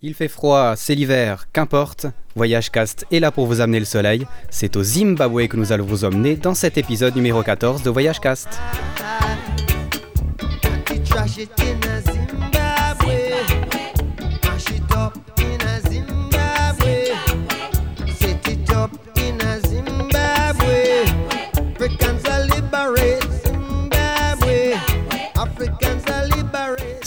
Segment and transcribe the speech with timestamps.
[0.00, 2.06] Il fait froid, c'est l'hiver, qu'importe.
[2.36, 4.28] Voyage Cast est là pour vous amener le soleil.
[4.48, 8.20] C'est au Zimbabwe que nous allons vous emmener dans cet épisode numéro 14 de Voyage
[8.20, 8.60] Cast.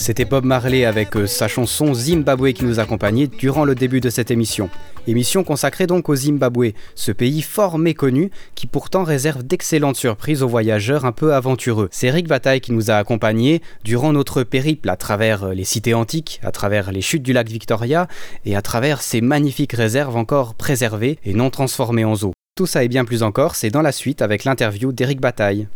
[0.02, 4.10] C'était Bob Marley avec euh, sa chanson Zimbabwe qui nous accompagnait durant le début de
[4.10, 4.68] cette émission.
[5.06, 10.48] Émission consacrée donc au Zimbabwe, ce pays fort méconnu qui pourtant réserve d'excellentes surprises aux
[10.48, 11.88] voyageurs un peu aventureux.
[11.92, 15.94] C'est Eric Bataille qui nous a accompagnés durant notre périple à travers euh, les cités
[15.94, 18.08] antiques, à travers les chutes du lac Victoria
[18.44, 22.32] et à travers ces magnifiques réserves encore préservées et non transformées en zoo.
[22.56, 25.68] Tout ça et bien plus encore, c'est dans la suite avec l'interview d'Eric Bataille.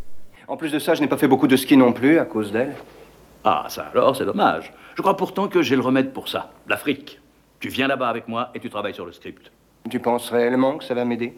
[0.48, 2.50] En plus de ça, je n'ai pas fait beaucoup de ski non plus à cause
[2.50, 2.72] d'elle.
[3.48, 4.72] Ah, ça alors, c'est dommage.
[4.96, 6.50] Je crois pourtant que j'ai le remède pour ça.
[6.66, 7.20] L'Afrique.
[7.60, 9.52] Tu viens là-bas avec moi et tu travailles sur le script.
[9.88, 11.32] Tu penses réellement que ça va m'aider?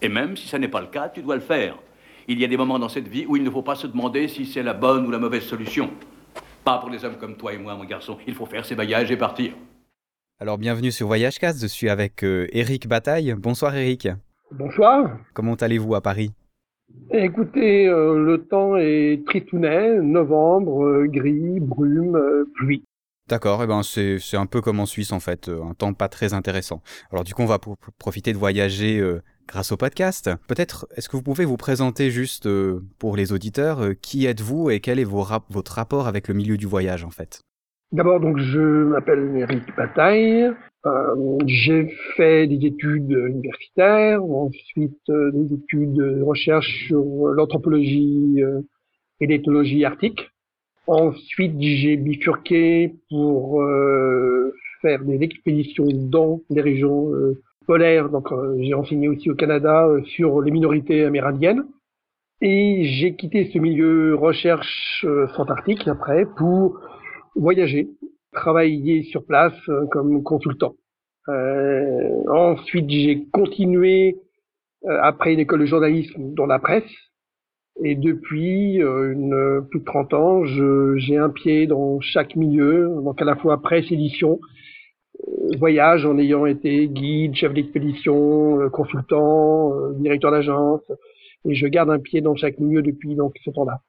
[0.00, 1.74] Et même si ça n'est pas le cas, tu dois le faire.
[2.28, 4.28] Il y a des moments dans cette vie où il ne faut pas se demander
[4.28, 5.90] si c'est la bonne ou la mauvaise solution.
[6.62, 8.18] Pas pour des hommes comme toi et moi, mon garçon.
[8.28, 9.52] Il faut faire ses bagages et partir.
[10.38, 13.34] Alors bienvenue sur Voyage Cast, je suis avec Eric euh, Bataille.
[13.36, 14.08] Bonsoir Eric.
[14.52, 15.18] Bonsoir.
[15.34, 16.30] Comment allez-vous à Paris?
[17.14, 22.84] Écoutez, euh, le temps est tristounet, novembre, euh, gris, brume, euh, pluie.
[23.28, 26.08] D'accord, et eh ben c'est, un peu comme en Suisse en fait, un temps pas
[26.08, 26.82] très intéressant.
[27.10, 27.58] Alors du coup on va
[27.98, 29.00] profiter de voyager
[29.46, 30.28] grâce au podcast.
[30.48, 32.48] Peut-être est-ce que vous pouvez vous présenter juste
[32.98, 37.04] pour les auditeurs, qui êtes-vous et quel est votre rapport avec le milieu du voyage
[37.04, 37.40] en fait?
[37.92, 40.52] D'abord donc je m'appelle Eric Bataille,
[40.84, 48.62] euh, j'ai fait des études universitaires, ensuite euh, des études de recherche sur l'anthropologie euh,
[49.20, 50.28] et l'éthologie arctique.
[50.88, 53.64] Ensuite, j'ai bifurqué pour
[54.80, 57.12] faire des expéditions dans les régions
[57.68, 58.08] polaires.
[58.08, 58.26] Donc,
[58.58, 61.62] j'ai enseigné aussi au Canada sur les minorités amérindiennes.
[62.40, 65.06] Et j'ai quitté ce milieu recherche
[65.36, 66.80] fantarctique après pour
[67.36, 67.88] voyager
[68.32, 69.54] travaillé sur place
[69.92, 70.74] comme consultant.
[71.28, 74.16] Euh, ensuite, j'ai continué
[74.84, 76.90] euh, après une école de journalisme dans la presse.
[77.82, 83.24] Et depuis une, plus de 30 ans, j'ai un pied dans chaque milieu, donc à
[83.24, 84.40] la fois presse, édition,
[85.58, 90.82] voyage en ayant été guide, chef d'expédition, consultant, directeur d'agence,
[91.46, 93.80] et je garde un pied dans chaque milieu depuis donc ce temps-là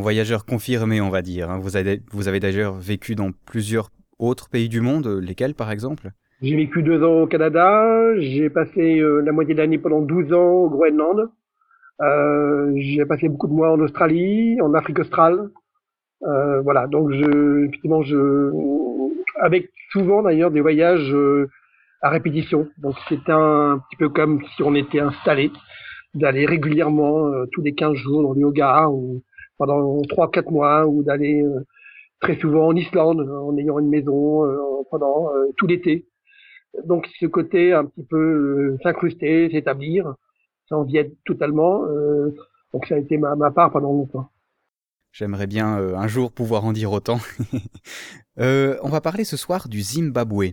[0.00, 1.50] voyageur confirmé, on va dire.
[1.50, 1.58] Hein.
[1.58, 1.76] Vous
[2.28, 6.10] avez d'ailleurs vécu dans plusieurs autres pays du monde, lesquels par exemple?
[6.40, 10.32] J'ai vécu deux ans au Canada, j'ai passé euh, la moitié de l'année pendant 12
[10.32, 11.30] ans au Groenland,
[12.00, 15.50] euh, j'ai passé beaucoup de mois en Australie, en Afrique australe.
[16.22, 18.52] Euh, voilà, donc je, effectivement, je,
[19.40, 21.14] avec souvent d'ailleurs des voyages
[22.02, 22.68] à répétition.
[22.78, 25.50] Donc c'est un petit peu comme si on était installé,
[26.14, 29.22] d'aller régulièrement tous les 15 jours dans le yoga ou
[29.58, 31.66] pendant trois quatre mois ou d'aller euh,
[32.20, 34.56] très souvent en Islande en ayant une maison euh,
[34.90, 36.06] pendant euh, tout l'été.
[36.86, 40.14] Donc ce côté un petit peu s'incruster, s'établir,
[40.68, 41.82] sans viette totalement.
[42.72, 44.30] donc ça a été ma, part pendant longtemps.
[45.12, 47.18] J'aimerais bien un jour pouvoir en dire autant.
[48.36, 50.52] on va parler ce soir du Zimbabwe.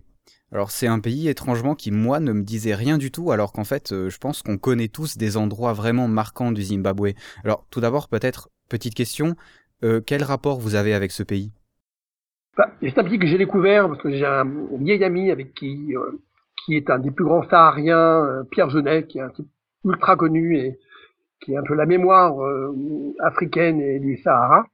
[0.52, 3.66] Alors c'est un pays étrangement qui moi ne me disait rien du tout alors qu'en
[3.66, 7.10] fait je pense qu'on connaît tous des endroits vraiment marquants du Zimbabwe.
[7.44, 9.36] Alors tout d'abord peut-être Petite question,
[9.84, 11.52] euh, quel rapport vous avez avec ce pays?
[12.58, 14.46] Bah, C'est un pays que j'ai découvert parce que j'ai un
[14.80, 16.20] vieil ami avec qui, euh,
[16.64, 19.48] qui est un des plus grands sahariens, euh, Pierre Genet, qui est un type
[19.84, 20.80] ultra connu et
[21.42, 22.34] qui est un peu la mémoire
[23.20, 24.66] africaine et du Sahara.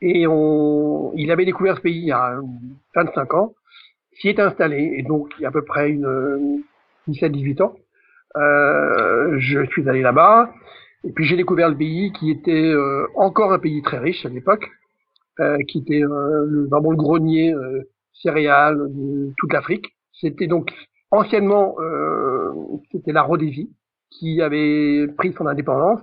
[0.00, 2.40] Et on, il avait découvert ce pays il y a
[2.94, 3.54] 25 ans,
[4.12, 6.62] s'y est installé, et donc il y a à peu près une
[7.08, 7.76] 17-18 ans.
[8.34, 10.50] je suis allé là-bas,
[11.06, 14.28] et puis j'ai découvert le pays qui était euh, encore un pays très riche à
[14.28, 14.85] l'époque, euh,
[15.68, 17.54] qui était euh, le, vraiment le grenier
[18.12, 19.86] céréales de toute l'Afrique.
[20.12, 20.70] C'était donc
[21.10, 21.76] anciennement
[22.90, 23.70] c'était la Rhodésie
[24.10, 26.00] qui avait pris son indépendance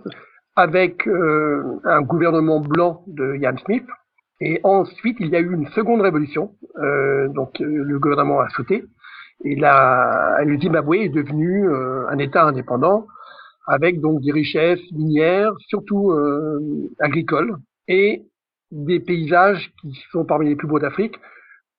[0.55, 3.85] avec un gouvernement blanc de Ian Smith.
[4.39, 6.53] Et ensuite, il y a eu une seconde révolution.
[7.29, 8.83] donc, le gouvernement a sauté.
[9.43, 13.07] Et là, le Zimbabwe est devenu un État indépendant
[13.65, 17.55] avec donc des richesses minières, surtout euh, agricoles,
[17.87, 18.23] et
[18.73, 21.15] des paysages qui sont parmi les plus beaux d'Afrique,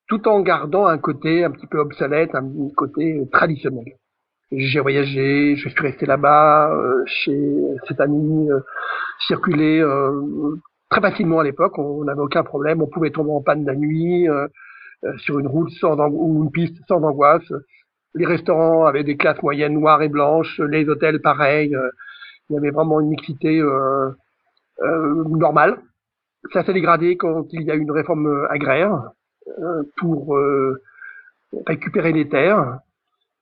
[0.08, 3.85] tout en gardant un côté un petit peu obsolète, un côté traditionnel.
[4.52, 7.37] J'ai voyagé, je suis resté là-bas, euh, chez
[7.88, 8.61] cet ami, euh,
[9.26, 10.56] circulé euh,
[10.88, 14.29] très facilement à l'époque, on n'avait aucun problème, on pouvait tomber en panne la nuit,
[15.19, 17.52] sur une route sans ou une piste sans angoisse.
[18.14, 21.76] Les restaurants avaient des classes moyennes noires et blanches, les hôtels pareil.
[22.49, 23.61] il y avait vraiment une mixité
[24.81, 25.79] normale.
[26.52, 29.11] Ça s'est dégradé quand il y a eu une réforme agraire
[29.96, 30.38] pour
[31.67, 32.79] récupérer les terres.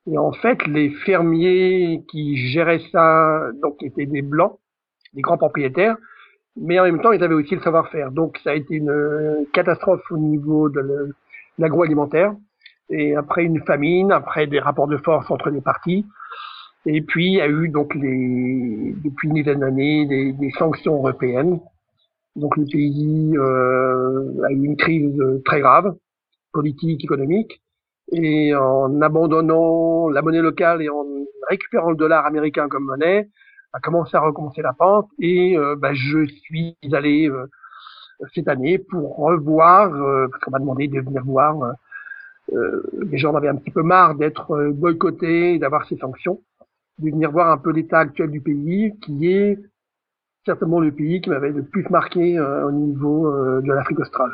[0.05, 4.57] Et en fait, les fermiers qui géraient ça, donc étaient des blancs,
[5.13, 5.97] des grands propriétaires,
[6.55, 8.11] mais en même temps, ils avaient aussi le savoir-faire.
[8.11, 11.13] Donc, ça a été une catastrophe au niveau de
[11.57, 12.33] l'agroalimentaire.
[12.89, 16.05] Et après une famine, après des rapports de force entre les partis,
[16.85, 21.59] et puis il y a eu donc les, depuis une dizaine d'années des, sanctions européennes.
[22.35, 25.95] Donc le pays euh, a eu une crise très grave,
[26.51, 27.61] politique, économique,
[28.11, 31.05] et en abandonnant la monnaie locale et en
[31.49, 33.29] récupérant le dollar américain comme monnaie,
[33.73, 35.09] a commencé à recommencer la pente.
[35.19, 37.47] Et euh, bah, je suis allé euh,
[38.33, 41.55] cette année pour revoir, euh, parce qu'on m'a demandé de venir voir,
[42.51, 46.41] les gens en avaient un petit peu marre d'être boycottés, d'avoir ces sanctions,
[46.99, 49.57] de venir voir un peu l'état actuel du pays, qui est
[50.45, 53.31] certainement le pays qui m'avait le plus marqué au niveau
[53.61, 54.31] de l'Afrique australe.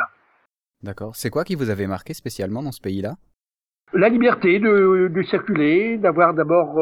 [0.82, 1.16] D'accord.
[1.16, 3.16] C'est quoi qui vous avait marqué spécialement dans ce pays-là?
[3.94, 6.80] La liberté de, de circuler, d'avoir d'abord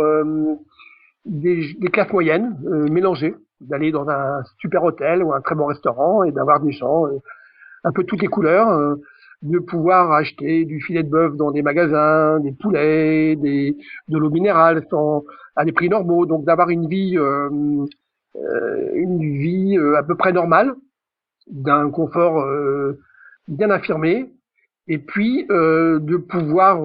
[1.27, 5.65] des, des, classes moyennes euh, mélangées, d'aller dans un super hôtel ou un très bon
[5.65, 7.19] restaurant et d'avoir des gens euh,
[7.83, 8.95] un peu toutes les couleurs, euh,
[9.43, 13.77] de pouvoir acheter du filet de bœuf dans des magasins, des poulets, des,
[14.07, 15.23] de l'eau minérale sans,
[15.55, 17.17] à des prix normaux, donc d'avoir une vie,
[18.93, 20.73] une vie à peu près normale,
[21.47, 22.45] d'un confort
[23.47, 24.31] bien affirmé,
[24.87, 26.79] et puis de pouvoir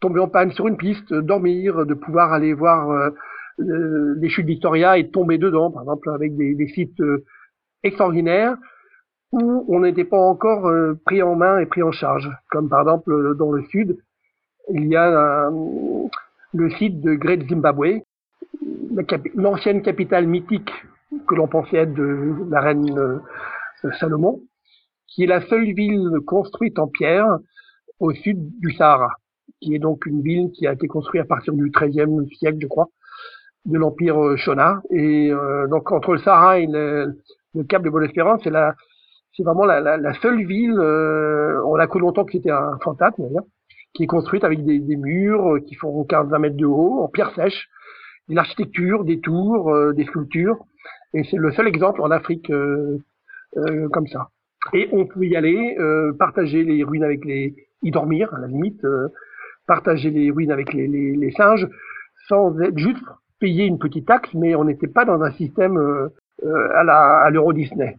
[0.00, 3.12] tomber en panne sur une piste, dormir, de pouvoir aller voir
[3.60, 7.24] euh, les chutes Victoria et tomber dedans, par exemple avec des, sites euh,
[7.82, 8.56] extraordinaires
[9.32, 12.80] où on n'était pas encore euh, pris en main et pris en charge, comme par
[12.80, 13.98] exemple dans le sud,
[14.72, 15.50] il y a
[16.54, 18.02] le site de Great Zimbabwe,
[19.34, 20.72] l'ancienne capitale mythique
[21.26, 23.20] que l'on pensait être de la reine
[24.00, 24.40] Salomon,
[25.06, 27.38] qui est la seule ville construite en pierre
[28.00, 29.16] au sud du Sahara
[29.62, 32.66] qui est donc une ville qui a été construite à partir du XIIIe siècle, je
[32.66, 32.88] crois,
[33.64, 34.82] de l'empire euh, Shona.
[34.90, 37.14] Et euh, donc entre le Sahara et le,
[37.68, 40.78] Cap de Bonne-Espérance, c'est vraiment la, seule ville.
[40.78, 43.44] Euh, on a cru longtemps que c'était un fantasme, d'ailleurs,
[43.94, 47.32] qui est construite avec des, des murs qui font 15-20 mètres de haut, en pierre
[47.34, 47.68] sèche,
[48.28, 50.58] de l'architecture, des tours, des sculptures.
[51.14, 52.50] Et c'est le seul exemple en Afrique
[53.92, 54.28] comme ça.
[54.72, 55.76] Et on peut y aller,
[56.18, 58.82] partager les ruines avec les, y dormir à la limite,
[59.66, 61.68] partager les ruines avec les, singes
[62.28, 63.02] sans être juste
[63.40, 66.08] payer une petite taxe, mais on n'était pas dans un système euh,
[66.44, 67.98] euh à l'Euro Disney.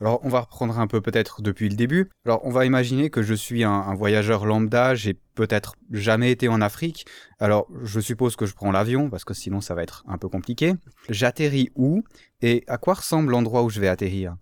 [0.00, 2.08] Alors on va reprendre un peu peut-être depuis le début.
[2.24, 6.60] Alors on va imaginer que je suis un, voyageur lambda, j'ai peut-être jamais été en
[6.60, 7.04] Afrique.
[7.40, 10.28] Alors je suppose que je prends l'avion parce que sinon ça va être un peu
[10.28, 10.74] compliqué.
[11.08, 12.02] J'atterris où
[12.42, 14.36] et à quoi ressemble l'endroit où je vais atterrir?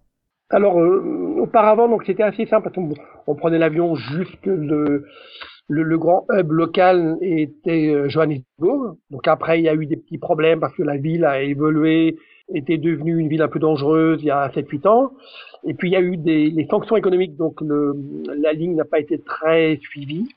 [0.50, 2.70] Alors euh, auparavant donc c'était assez simple.
[2.76, 2.92] On,
[3.26, 5.06] on prenait l'avion jusque de
[5.68, 8.98] le, le, grand hub local était euh, Johannesburg.
[9.10, 12.16] Donc après, il y a eu des petits problèmes parce que la ville a évolué,
[12.54, 15.12] était devenue une ville un peu dangereuse il y a 7-8 ans.
[15.66, 19.00] Et puis il y a eu des les sanctions économiques, donc la ligne n'a pas
[19.00, 20.28] été très suivie.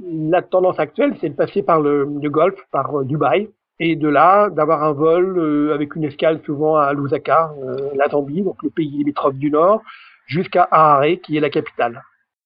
[0.00, 3.48] La tendance actuelle, c'est de passer par le, Golfe, par euh, Dubaï,
[3.80, 7.52] et de là d'avoir un vol euh, avec une escale souvent à Lusaka,
[7.96, 9.82] la Zambie, donc le pays limitrophe du Nord,
[10.26, 12.02] jusqu'à Harare, qui est la capitale.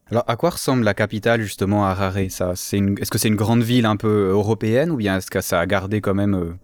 [0.09, 2.31] Alors, à quoi ressemble la capitale justement Harare?
[2.31, 2.53] Ça.
[2.53, 5.67] Est-ce que c'est une grande ville un peu européenne ou bien est-ce que ça a
[5.67, 6.55] gardé quand même euh,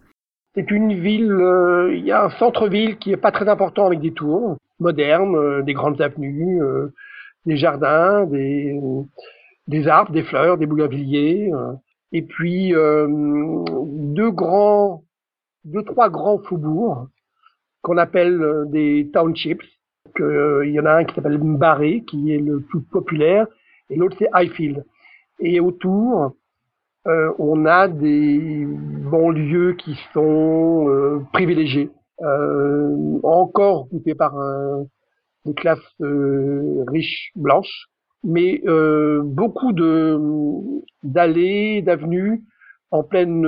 [0.55, 3.99] C'est une ville, euh, il y a un centre-ville qui est pas très important avec
[3.99, 6.61] des tours modernes, euh, des grandes avenues,
[7.45, 11.51] des jardins, des, arbres, des fleurs, des bougainvilliers,
[12.11, 15.03] et puis deux grands,
[15.65, 17.07] deux trois grands faubourgs
[17.81, 19.63] qu'on appelle des townships
[20.19, 23.47] euh, il y en a un qui s'appelle Mbaré, qui est le plus populaire,
[23.89, 24.85] et l'autre c'est Highfield.
[25.39, 26.35] Et autour,
[27.05, 31.91] euh, on a des banlieues qui sont euh, privilégiées,
[32.21, 34.33] euh, encore occupées par
[35.45, 37.87] des classes riches blanches,
[38.23, 38.61] mais
[39.23, 40.17] beaucoup de
[41.03, 42.43] d'allées, d'avenues
[42.91, 43.45] en pleine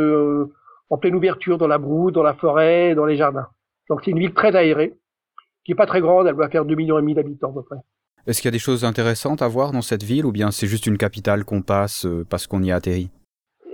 [0.90, 3.48] en pleine ouverture dans la broue, dans la forêt, dans les jardins.
[3.90, 4.94] Donc c'est une ville très aérée
[5.64, 7.64] qui est pas très grande, elle va faire 2 millions et demi d'habitants à peu
[7.64, 7.78] près.
[8.28, 10.68] Est-ce qu'il y a des choses intéressantes à voir dans cette ville ou bien c'est
[10.68, 13.10] juste une capitale qu'on passe parce qu'on y a atterri?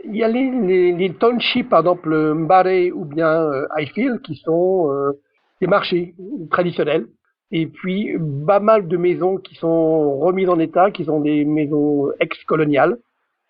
[0.06, 4.36] Il y a les, les, les, townships, par exemple Mbare ou bien euh, Highfield, qui
[4.36, 5.12] sont euh,
[5.60, 6.16] des marchés
[6.50, 7.08] traditionnels
[7.52, 8.18] et puis
[8.48, 12.98] pas mal de maisons qui sont remises en état, qui sont des maisons ex-coloniales,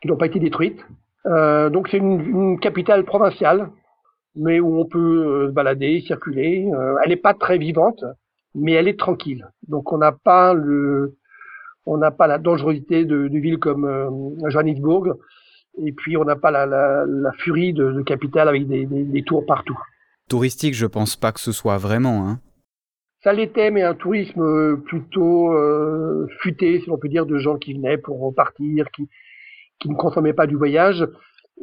[0.01, 0.83] qui n'ont pas été détruites.
[1.27, 3.69] Euh, donc c'est une, une, capitale provinciale,
[4.35, 6.67] mais où on peut euh, se balader, circuler.
[6.73, 8.03] Euh, elle n'est pas très vivante,
[8.55, 9.47] mais elle est tranquille.
[9.67, 11.15] Donc on n'a pas le,
[11.85, 15.15] on n'a pas la dangerosité de, de villes comme euh, Johannesburg,
[15.77, 19.03] et puis on n'a pas la, la, la, furie de, de capitale avec des, des,
[19.03, 19.77] des, tours partout.
[20.29, 22.27] Touristique, je pense pas que ce soit vraiment.
[22.27, 22.39] Hein.
[23.23, 27.57] Ça l'était, mais un tourisme euh, plutôt euh, futé, si l'on peut dire, de gens
[27.57, 29.07] qui venaient pour repartir, qui,
[29.79, 31.07] qui ne consommaient pas du voyage.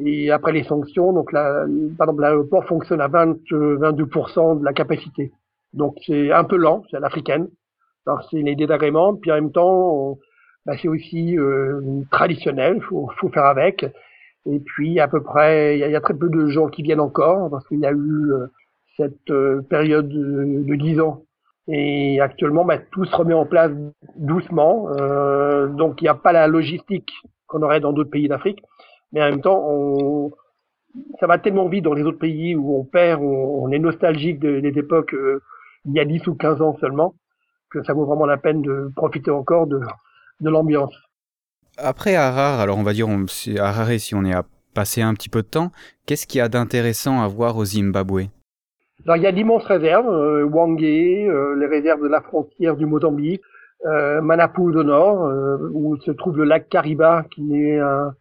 [0.04, 4.72] Et après les sanctions, donc la, par exemple, l'aéroport fonctionne à 20, 22% de la
[4.72, 5.32] capacité.
[5.72, 7.48] Donc c'est un peu lent, c'est à l'africaine.
[8.06, 10.18] Alors c'est une idée d'agrément, puis en même temps,
[10.68, 13.86] bah, c'est aussi euh, traditionnel, faut, faut faire avec.
[14.44, 17.48] Et puis à peu près, il y, a très peu de gens qui viennent encore
[17.50, 18.48] parce qu'il y a eu euh,
[18.98, 21.22] cette euh, période de, de 10 ans
[21.68, 23.72] et actuellement, bah, tout se remet en place
[24.16, 24.88] doucement.
[25.68, 27.12] Donc, il n'y a pas la logistique
[27.46, 28.60] qu'on aurait dans d'autres pays d'Afrique.
[29.12, 30.30] Mais en même temps,
[31.20, 34.38] ça va tellement vite dans les autres pays où on perd, on, on est nostalgique
[34.38, 35.14] de, des époques
[35.84, 37.14] il y a 10 ou 15 ans seulement,
[37.70, 39.80] que ça vaut vraiment la peine de profiter encore de,
[40.40, 40.94] de l'ambiance.
[41.76, 43.26] Après Harare, alors on va dire on,
[43.58, 45.72] Harare si on est à passer un petit peu de temps,
[46.06, 48.28] qu'est-ce qu'il y a d'intéressant à voir au Zimbabwe?
[49.04, 52.84] Alors, il y a d'immenses réserves, euh, Wangé, euh, les réserves de la frontière du
[52.84, 53.40] Mozambique,
[53.86, 58.12] euh, Manapu au nord, euh, où se trouve le lac Kariba, qui est un,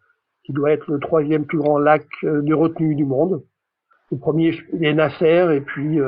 [0.44, 3.44] qui doit être le troisième plus grand lac euh, de retenue du monde.
[4.12, 6.00] Le premier est Nasser, et puis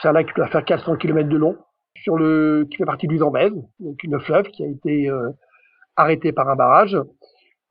[0.00, 1.56] c'est un lac qui doit faire 400 km de long,
[2.02, 5.10] sur le, qui fait partie du Zambèze, donc une fleuve qui a été
[5.96, 6.96] arrêtée par un barrage.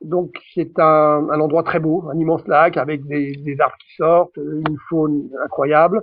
[0.02, 3.96] Donc c'est un, un, endroit très beau, un immense lac avec des, des, arbres qui
[3.96, 6.02] sortent, une faune incroyable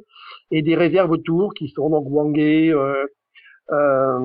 [0.53, 3.07] et des réserves autour qui sont donc Wangé, euh,
[3.73, 4.19] euh,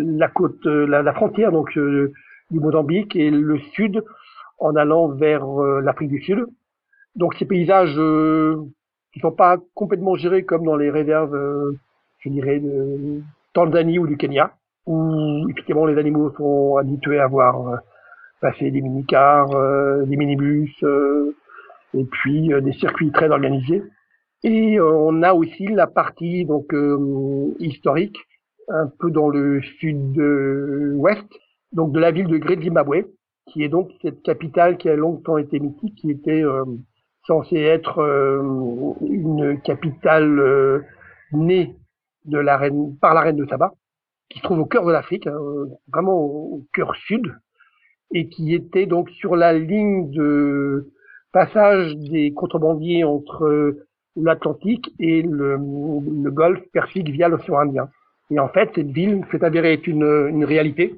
[0.00, 2.12] la côte, la, la frontière donc euh,
[2.50, 4.02] du Mozambique et le sud
[4.58, 6.44] en allant vers euh, l'Afrique du Sud.
[7.14, 8.56] Donc ces paysages euh,
[9.12, 11.36] qui sont pas complètement gérés comme dans les réserves,
[12.24, 13.20] je dirais, de
[13.52, 14.54] Tanzanie ou du Kenya,
[14.86, 17.80] où effectivement les animaux sont habitués à voir
[18.44, 21.34] passer des minicars, euh, des minibus, euh,
[21.94, 23.82] et puis euh, des circuits très organisés.
[24.42, 26.74] Et on a aussi la partie donc
[27.60, 28.18] historique,
[28.68, 31.26] un peu dans le sud-ouest,
[31.72, 33.06] donc de la ville de Great Zimbabwe,
[33.46, 36.44] qui est donc cette capitale qui a longtemps été mythique, qui était
[37.26, 38.00] censée être
[39.00, 40.84] une capitale
[41.32, 41.74] née
[42.24, 43.72] de la reine, par la reine de Saba,
[44.28, 45.38] qui se trouve au cœur de l'Afrique, hein,
[45.92, 47.34] vraiment au cœur sud,
[48.12, 50.90] et qui était donc sur la ligne de
[51.32, 53.76] passage des contrebandiers entre
[54.16, 55.58] l'Atlantique et le,
[56.30, 57.88] Golfe Persique via l'océan Indien.
[58.30, 60.94] Et en fait, cette ville s'est avérée être une, une, réalité.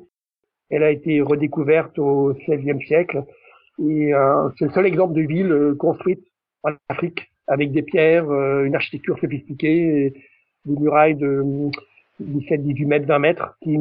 [0.71, 3.25] Elle a été redécouverte au XVIe siècle
[3.78, 6.25] et euh, c'est le seul exemple de ville euh, construite
[6.62, 10.14] en Afrique avec des pierres, euh, une architecture sophistiquée,
[10.66, 11.42] des murailles de
[12.20, 13.76] 17, 18 mètres, 20 mètres qui,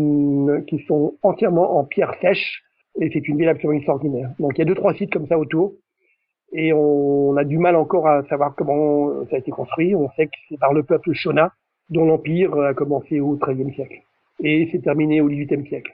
[0.67, 2.63] qui sont entièrement en pierre sèche
[2.99, 4.31] et c'est une ville absolument extraordinaire.
[4.39, 5.73] Donc il y a deux trois sites comme ça autour
[6.53, 9.95] et on a du mal encore à savoir comment ça a été construit.
[9.95, 11.51] On sait que c'est par le peuple Shona
[11.89, 14.01] dont l'empire a commencé au XIIIe siècle
[14.43, 15.93] et s'est terminé au XVIIIe siècle.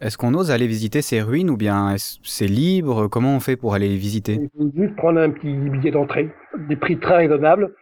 [0.00, 3.06] Est-ce qu'on ose aller visiter ces ruines ou bien c'est libre?
[3.08, 4.38] Comment on fait pour aller les visiter?
[4.40, 6.30] Il faut juste prendre un petit billet d'entrée,
[6.68, 7.74] des prix très raisonnables.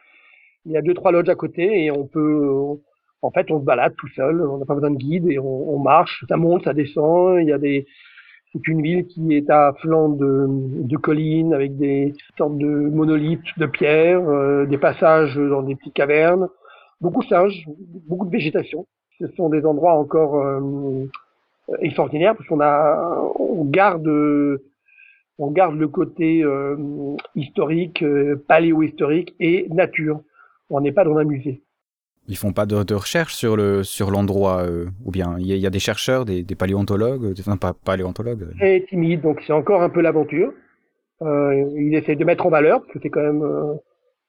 [0.66, 2.78] Il y a deux trois lodges à côté et on peut,
[3.22, 4.40] en fait, on se balade tout seul.
[4.42, 6.24] On n'a pas besoin de guide et on, on marche.
[6.28, 7.40] Ça monte, ça descend.
[7.40, 7.86] Il y a des
[8.52, 13.40] c'est une ville qui est à flanc de, de collines avec des sortes de monolithes
[13.56, 16.48] de pierre, euh, des passages dans des petites cavernes,
[17.00, 17.64] beaucoup de singes,
[18.08, 18.86] beaucoup de végétation.
[19.18, 21.06] Ce sont des endroits encore euh,
[21.80, 24.06] extraordinaires parce qu'on a, on garde,
[25.38, 26.76] on garde le côté euh,
[27.34, 30.20] historique, euh, paléo-historique et nature.
[30.72, 31.62] On n'est pas dans un musée.
[32.28, 35.58] Ils font pas de, de recherche sur le sur l'endroit euh, ou bien il y,
[35.58, 38.54] y, a des chercheurs, des, des paléontologues, des, enfin pas paléontologues.
[38.56, 40.52] Très timide, donc c'est encore un peu l'aventure.
[41.20, 43.74] Euh, il essaie de mettre en valeur parce que c'est quand même euh,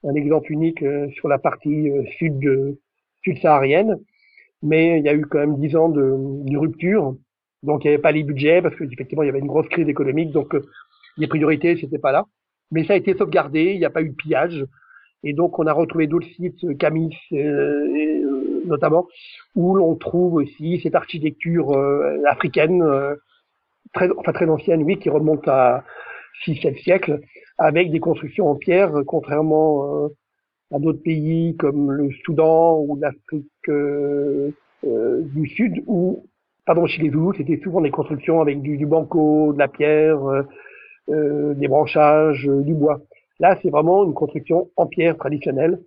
[0.03, 2.79] un exemple unique euh, sur la partie euh, sud de,
[3.23, 3.97] sud saharienne,
[4.61, 6.15] mais il y a eu quand même dix ans de,
[6.51, 7.15] de rupture,
[7.61, 9.69] donc il n'y avait pas les budgets parce que effectivement il y avait une grosse
[9.69, 10.55] crise économique, donc
[11.17, 12.25] les priorités c'était pas là.
[12.71, 14.65] Mais ça a été sauvegardé, il n'y a pas eu de pillage.
[15.23, 19.07] Et donc, on a retrouvé d'autres sites, Camis euh, euh, notamment,
[19.55, 23.15] où l'on trouve aussi cette architecture euh, africaine, euh,
[23.93, 25.85] très, enfin très ancienne, oui, qui remonte à
[26.45, 27.21] 6-7 siècles,
[27.57, 30.09] avec des constructions en pierre, contrairement
[30.73, 33.69] à d'autres pays comme le Soudan ou l'Afrique
[34.83, 36.25] du sud où,
[36.65, 40.19] pardon, chez les Zoulous, c'était souvent des constructions avec du, du banco, de la pierre,
[41.07, 43.01] des branchages, du bois.
[43.43, 45.77] Là, c'est vraiment une construction en pierre traditionnelle.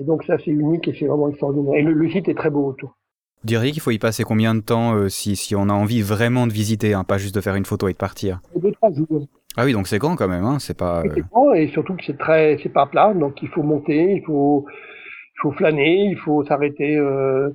[0.00, 1.76] Et donc ça, c'est unique et c'est vraiment extraordinaire.
[1.76, 2.96] Et le, site est très beau autour.
[3.42, 6.48] Vous diriez qu'il faut y passer combien de temps si, si on a envie vraiment
[6.48, 8.40] de visiter, hein, pas juste de faire une photo et de partir?
[8.56, 9.28] Deux, trois jours.
[9.56, 11.04] Ah oui, donc c'est grand quand même, hein, c'est pas.
[11.14, 14.22] C'est grand et surtout que c'est très, c'est pas plat, donc il faut monter, il
[14.24, 17.50] faut, il faut flâner, il faut s'arrêter euh,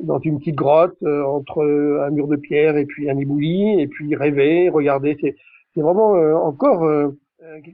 [0.00, 1.62] dans une petite grotte euh, entre
[2.06, 5.18] un mur de pierre et puis un éboulis, et puis rêver, regarder.
[5.20, 5.34] C'est,
[5.74, 6.84] c'est vraiment euh, encore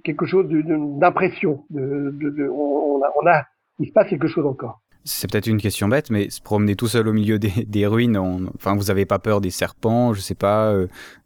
[0.05, 1.65] quelque chose d'impression.
[1.71, 3.45] De, de, de, on, a, on a,
[3.79, 4.81] il se passe quelque chose encore.
[5.05, 8.19] C'est peut-être une question bête, mais se promener tout seul au milieu des, des ruines,
[8.55, 10.75] enfin, vous avez pas peur des serpents, je sais pas,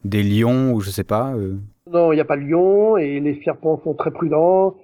[0.04, 1.34] des lions ou je sais pas
[1.90, 4.76] non, il n'y a pas de lion et les serpents sont très prudents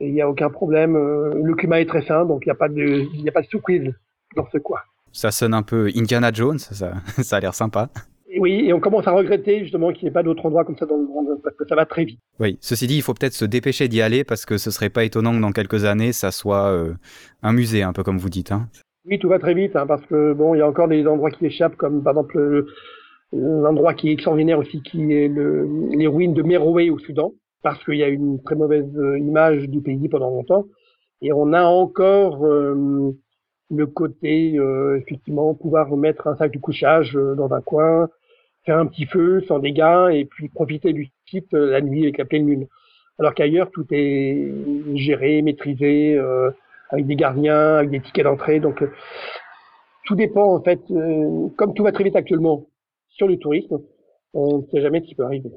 [0.00, 0.96] et il n'y a aucun problème.
[0.96, 3.42] Euh, le climat est très sain, donc il n'y a pas de, il a pas
[3.42, 3.92] de surprise
[4.34, 4.80] dans ce coin.
[5.12, 7.88] Ça sonne un peu Indiana Jones, ça, ça a l'air sympa.
[8.38, 10.86] Oui, et on commence à regretter justement qu'il n'y ait pas d'autres endroits comme ça
[10.86, 12.20] dans le monde, parce que ça va très vite.
[12.40, 15.04] Oui, ceci dit, il faut peut-être se dépêcher d'y aller, parce que ce serait pas
[15.04, 16.94] étonnant que dans quelques années, ça soit euh,
[17.42, 18.52] un musée, un peu comme vous dites.
[18.52, 18.68] Hein.
[19.06, 21.30] Oui, tout va très vite, hein, parce que bon, il y a encore des endroits
[21.30, 22.66] qui échappent, comme par exemple
[23.32, 27.82] L'endroit qui est extraordinaire aussi, qui est le, les ruines de Meroé au Soudan, parce
[27.84, 30.66] qu'il y a une très mauvaise euh, image du pays pendant longtemps.
[31.22, 33.12] Et on a encore euh,
[33.68, 34.60] le côté,
[34.96, 38.08] effectivement, pouvoir remettre un sac de couchage dans un coin,
[38.66, 42.26] faire un petit feu sans dégâts, et puis profiter du site la nuit avec la
[42.26, 42.66] pleine lune.
[43.18, 44.52] Alors qu'ailleurs, tout est
[44.94, 46.20] géré, maîtrisé,
[46.90, 48.60] avec des gardiens, avec des tickets d'entrée.
[48.60, 48.84] Donc,
[50.04, 50.80] tout dépend, en fait,
[51.56, 52.66] comme tout va très vite actuellement,
[53.08, 53.78] sur le tourisme,
[54.34, 55.50] on ne sait jamais ce qui peut arriver.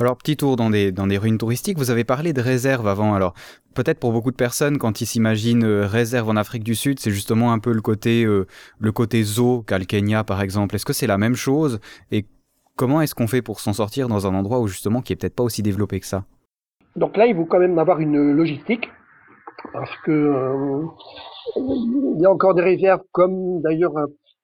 [0.00, 3.14] Alors, petit tour dans des, dans des ruines touristiques, vous avez parlé de réserves avant.
[3.14, 3.34] Alors,
[3.74, 7.10] peut-être pour beaucoup de personnes, quand ils s'imaginent euh, réserve en Afrique du Sud, c'est
[7.10, 8.46] justement un peu le côté, euh,
[8.78, 10.76] le côté zoo qu'a le Kenya, par exemple.
[10.76, 11.80] Est-ce que c'est la même chose?
[12.78, 15.34] Comment est-ce qu'on fait pour s'en sortir dans un endroit où, justement, qui est peut-être
[15.34, 16.24] pas aussi développé que ça?
[16.96, 18.88] Donc là, il faut quand même avoir une logistique,
[19.72, 20.84] parce que euh,
[21.56, 23.94] il y a encore des réserves, comme d'ailleurs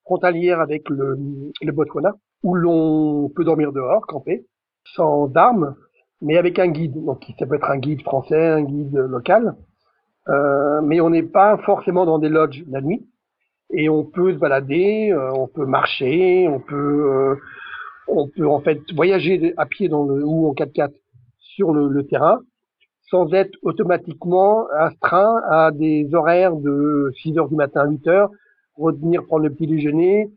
[0.05, 1.17] frontalières avec le,
[1.63, 4.45] le Botswana, où l'on peut dormir dehors, camper,
[4.95, 5.75] sans armes,
[6.21, 7.03] mais avec un guide.
[7.05, 9.55] Donc ça peut être un guide français, un guide local,
[10.29, 13.07] euh, mais on n'est pas forcément dans des lodges la nuit.
[13.71, 17.37] Et on peut se balader, euh, on peut marcher, on peut, euh,
[18.09, 20.93] on peut en fait voyager à pied dans le ou en 4x4
[21.39, 22.41] sur le, terrain,
[23.11, 28.31] sans être automatiquement astreint à des horaires de 6 heures du matin à 8 heures,
[28.77, 30.31] revenir prendre le petit déjeuner,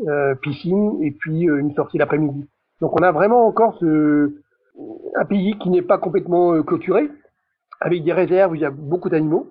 [0.00, 2.44] euh, piscine et puis euh, une sortie l'après-midi.
[2.80, 7.08] Donc on a vraiment encore un pays qui n'est pas complètement euh, clôturé,
[7.80, 9.48] avec des réserves où il y a beaucoup d'animaux.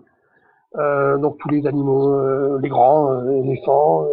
[0.76, 4.06] Euh, donc tous les animaux, les grands, éléphants,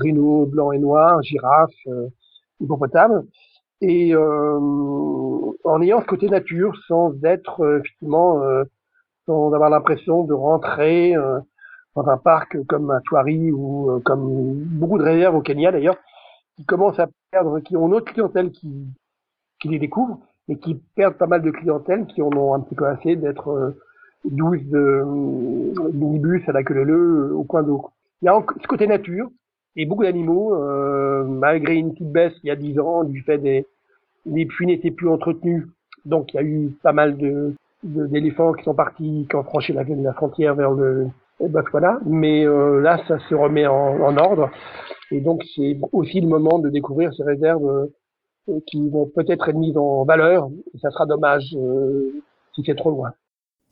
[0.00, 1.70] rhinos blancs et noirs, girafes,
[2.64, 3.24] hippopotames.
[3.80, 8.40] Et en ayant ce côté nature, sans être effectivement,
[9.26, 11.14] sans avoir l'impression de rentrer
[11.94, 15.96] dans un parc comme à Tuari ou euh, comme beaucoup de réserves au Kenya d'ailleurs,
[16.56, 18.86] qui commencent à perdre, qui ont une autre clientèle qui,
[19.60, 22.74] qui les découvre, et qui perdent pas mal de clientèle, qui en ont un petit
[22.74, 23.74] peu assez d'être
[24.24, 27.90] 12 euh, de euh, minibus à la queue leu au coin d'eau.
[28.22, 29.28] Il y a ce côté nature
[29.76, 33.38] et beaucoup d'animaux, euh, malgré une petite baisse il y a 10 ans du fait
[33.38, 33.66] des
[34.26, 35.66] les puits n'étaient plus entretenus,
[36.06, 39.74] donc il y a eu pas mal de d'éléphants qui sont partis, qui ont franchi
[39.74, 41.08] la, la frontière vers le
[41.70, 41.98] voilà.
[42.06, 44.50] Mais euh, là, ça se remet en, ordre.
[45.10, 47.90] Et donc, c'est aussi le moment de découvrir ces réserves
[48.48, 50.48] euh, qui vont peut-être être mises en valeur.
[50.74, 51.54] Et ça sera dommage
[52.54, 53.12] si c'est trop loin.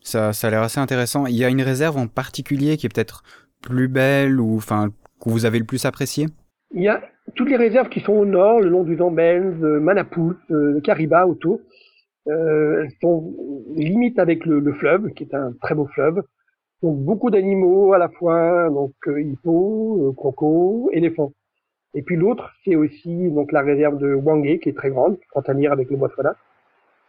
[0.02, 1.26] Ça, ça a l'air assez intéressant.
[1.26, 3.22] Il y a une réserve en particulier qui est peut-être
[3.62, 4.90] plus belle ou enfin
[5.24, 6.26] que vous avez le plus apprécié?
[6.74, 7.02] Il y a
[7.35, 10.37] toutes les réserves qui sont au nord, le long du Zambèze, Manapous,
[10.82, 11.61] Kariba autour.
[12.26, 13.35] elles sont
[13.76, 16.22] limite avec le, le, fleuve, qui est un très beau fleuve.
[16.82, 21.32] Donc beaucoup d'animaux à la fois, donc euh, hippos, euh, crocos, éléphants.
[21.94, 25.72] Et puis l'autre, c'est aussi donc la réserve de Wangé, qui est très grande, frontalière
[25.72, 26.35] avec le Botswana.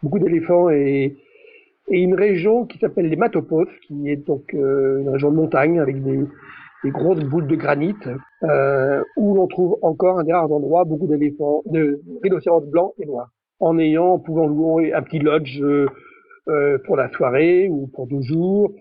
[0.03, 1.17] Beaucoup d'éléphants et,
[1.89, 6.01] une région qui s'appelle les Matopos, qui est donc euh, une région de montagne avec
[6.03, 6.19] des,
[6.83, 7.95] des grosses boules de granit,
[8.43, 13.05] euh, où l'on trouve encore un des rares endroits beaucoup d'éléphants, de rhinocéros blancs et
[13.05, 18.21] noirs, en ayant, pouvant louer un petit lodge euh, pour la soirée ou pour deux
[18.21, 18.73] jours,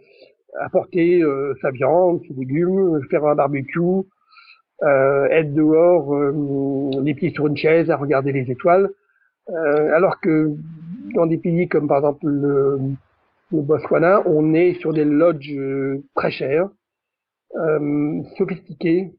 [0.60, 3.80] apporter euh, sa viande, ses légumes, faire un barbecue,
[4.82, 8.90] euh, être dehors, euh, les pieds sur une chaise, à regarder les étoiles.
[9.94, 10.50] alors que
[11.14, 12.78] dans des pays comme par exemple le,
[13.52, 15.58] le Botswana, on est sur des lodges
[16.14, 16.68] très chers,
[18.38, 19.12] sophistiqués,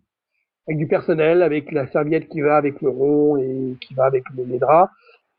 [0.68, 4.24] avec du personnel, avec la serviette qui va avec le rond et qui va avec
[4.36, 4.92] les draps.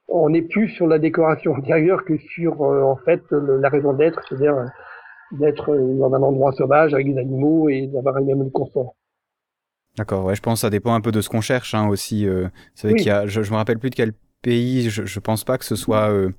[0.08, 4.70] On n'est plus sur la décoration intérieure que sur en fait la raison d'être, c'est-à-dire
[5.32, 8.94] d'être dans un endroit sauvage avec des animaux et d'avoir un même confort.
[9.96, 12.26] D'accord, ouais, je pense que ça dépend un peu de ce qu'on cherche hein, aussi.
[12.26, 15.44] Euh, qu'il y a, je, je me rappelle plus de quel pays, je, je pense
[15.44, 16.30] pas que ce soit euh,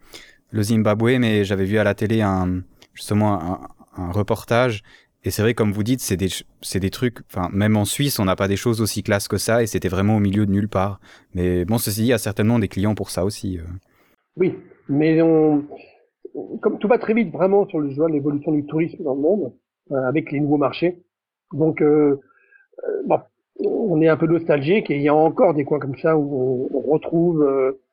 [0.52, 2.62] le Zimbabwe, mais j'avais vu à la télé un,
[2.94, 3.60] justement un,
[3.98, 4.84] un reportage.
[5.26, 6.28] Et c'est vrai, comme vous dites, c'est des,
[6.62, 9.38] c'est des trucs, enfin, même en Suisse, on n'a pas des choses aussi classes que
[9.38, 11.00] ça, et c'était vraiment au milieu de nulle part.
[11.34, 13.58] Mais bon, ceci dit, il y a certainement des clients pour ça aussi.
[13.58, 13.64] Euh.
[14.38, 14.54] Oui,
[14.88, 15.66] mais on,
[16.62, 19.54] comme tout va très vite vraiment sur le de l'évolution du tourisme dans le monde,
[19.92, 21.02] euh, avec les nouveaux marchés.
[21.54, 22.22] Donc, euh,
[23.08, 23.18] bon,
[23.58, 26.70] on est un peu nostalgique et il y a encore des coins comme ça où
[26.72, 27.44] on, retrouve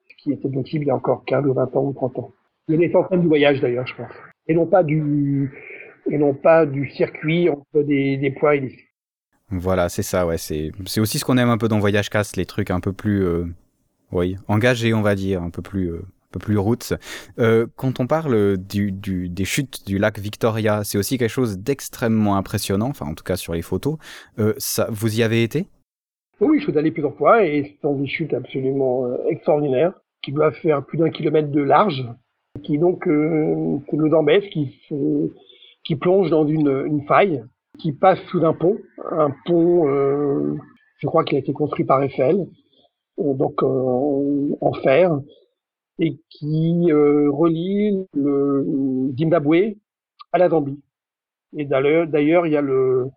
[0.09, 2.31] ce qui était possible il y a encore 15 ou 20 ans ou 30 ans.
[2.69, 4.13] Il y a même du voyage d'ailleurs, je pense.
[4.49, 5.51] Et non pas du,
[6.11, 8.79] et non pas du circuit entre des, des poids et des
[9.51, 10.39] Voilà, c'est ça, ouais.
[10.39, 12.93] C'est, c'est aussi ce qu'on aime un peu dans Voyage Casse, les trucs un peu
[12.93, 13.45] plus, euh,
[14.11, 16.95] oui, engagés, on va dire, un peu plus, euh, peu plus roots.
[17.39, 21.59] Euh, quand on parle du, du, des chutes du lac Victoria, c'est aussi quelque chose
[21.59, 23.99] d'extrêmement impressionnant, enfin en tout cas sur les photos.
[24.39, 25.67] Euh, ça, vous y avez été?
[26.41, 29.93] Oui, je suis allé plusieurs fois et ce sont des chutes absolument extraordinaires
[30.25, 32.05] qui doivent faire plus d'un kilomètre de large,
[32.65, 34.77] qui donc nous embêtent, qui,
[35.85, 37.45] qui plongent dans une, faille,
[37.79, 38.79] qui passe sous un pont,
[39.11, 40.57] un pont, euh,
[40.99, 42.47] je crois qu'il a été construit par Eiffel,
[43.19, 45.19] donc en fer,
[45.99, 49.77] et qui euh, relie le Zimbabwe
[50.33, 50.81] à la Zambie.
[51.57, 53.11] Et d'ailleurs, il y a le,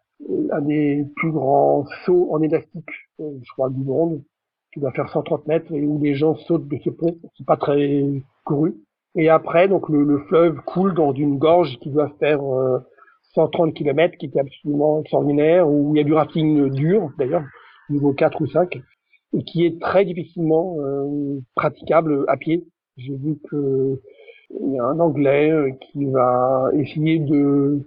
[0.52, 4.22] un des plus grands sauts en élastique, euh, je crois, du monde,
[4.74, 7.18] qui doit faire 130 mètres et où les gens sautent de ce pont.
[7.38, 8.76] C'est pas très couru.
[9.16, 12.42] Et après, donc le, le, fleuve coule dans une gorge qui doit faire
[13.34, 17.44] 130 euh, km, qui est absolument extraordinaire, où il y a du rafting dur, d'ailleurs,
[17.90, 18.82] niveau 4 ou 5
[19.36, 22.66] et qui est très difficilement euh, praticable à pied.
[22.98, 24.00] J'ai vu que
[24.62, 27.82] il y a un Anglais euh, qui va essayer de,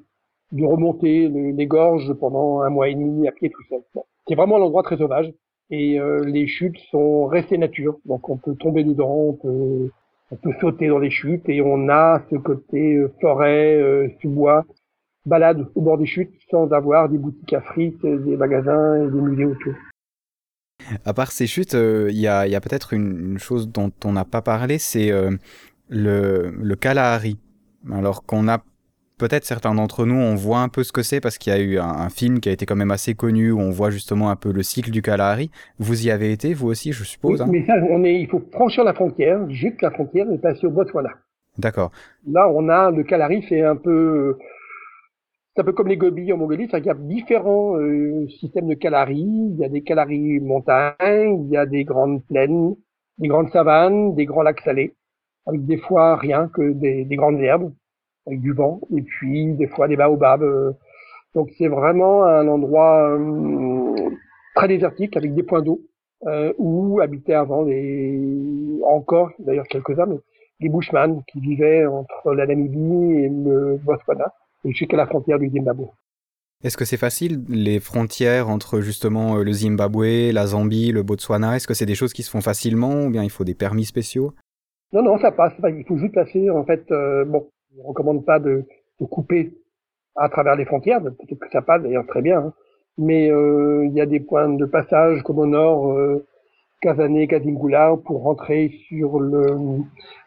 [0.53, 3.81] de remonter les, gorges pendant un mois et demi à pied tout seul.
[4.27, 5.33] C'est vraiment un endroit très sauvage
[5.71, 9.91] et euh, les chutes sont restées nature, donc on peut tomber dedans, on peut,
[10.31, 14.65] on peut sauter dans les chutes et on a ce côté forêt, sous-bois,
[15.25, 19.21] balade au bord des chutes sans avoir des boutiques à frites, des magasins et des
[19.21, 19.75] musées autour.
[21.05, 24.25] À part ces chutes, euh, il y a, a peut-être une, chose dont on n'a
[24.25, 25.37] pas parlé, c'est euh,
[25.89, 27.39] le, le Kalahari.
[27.93, 28.63] Alors qu'on a
[29.19, 31.61] peut-être certains d'entre nous, on voit un peu ce que c'est parce qu'il y a
[31.61, 34.37] eu un, film qui a été quand même assez connu où on voit justement un
[34.37, 35.51] peu le cycle du Kalahari.
[35.79, 37.43] Vous y avez été, vous aussi, je suppose.
[37.43, 40.39] Oui, hein mais ça, on est, il faut franchir la frontière, juste la frontière et
[40.39, 41.11] passer au Botswana.
[41.59, 41.91] D'accord.
[42.27, 44.39] Là, on a le Kalahari, c'est un peu
[45.55, 48.69] c'est un peu comme les gobies en Mongolie, c'est qu'il y a différents euh, systèmes
[48.69, 49.27] de calaries.
[49.27, 52.77] Il y a des calaries montagnes, il y a des grandes plaines,
[53.19, 54.95] des grandes savanes, des grands lacs salés,
[55.47, 57.73] avec des fois rien que des, des grandes herbes,
[58.29, 60.43] avec du vent, et puis des fois des baobabs.
[60.43, 60.73] Euh.
[61.35, 64.11] donc c'est vraiment un endroit euh,
[64.55, 65.81] très désertique avec des points d'eau
[66.59, 68.19] où habitaient avant les
[68.85, 70.19] encore d'ailleurs quelques-uns, mais
[70.61, 74.33] les Bushmen qui vivaient entre la Namibie et le Botswana
[74.65, 75.89] jusqu'à la frontière du Zimbabwe.
[76.65, 81.55] Est-ce que c'est facile, les frontières entre justement euh, le Zimbabwe, la Zambie, le Botswana?
[81.55, 83.85] Est-ce que c'est des choses qui se font facilement ou bien il faut des permis
[83.85, 84.35] spéciaux?
[84.93, 85.53] Non, non, ça passe.
[85.63, 88.65] Il faut juste passer, en fait, euh, bon, ne recommande pas de,
[89.01, 89.53] de, couper
[90.17, 92.53] à travers les frontières, peut-être que ça passe d'ailleurs très bien, hein.
[92.97, 96.27] mais euh, il y a des points de passage comme au nord, euh,
[96.81, 99.57] Kazane, Kazingula, pour rentrer sur le,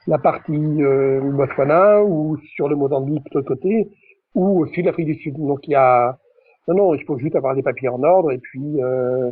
[0.07, 3.89] la partie euh, Botswana ou sur le Mozambique de l'autre côté
[4.35, 5.37] ou aussi l'Afrique du Sud.
[5.37, 6.17] Donc il y a
[6.67, 9.31] non non, il faut juste avoir des papiers en ordre et puis euh,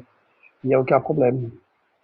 [0.63, 1.51] il n'y a aucun problème.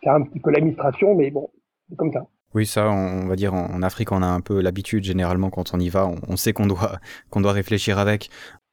[0.04, 1.50] C'est un petit peu l'administration, mais bon,
[1.90, 2.26] c'est comme ça.
[2.56, 5.80] Oui, ça, on va dire en Afrique, on a un peu l'habitude généralement quand on
[5.80, 8.30] y va, on, sait qu'on doit qu'on doit réfléchir avec.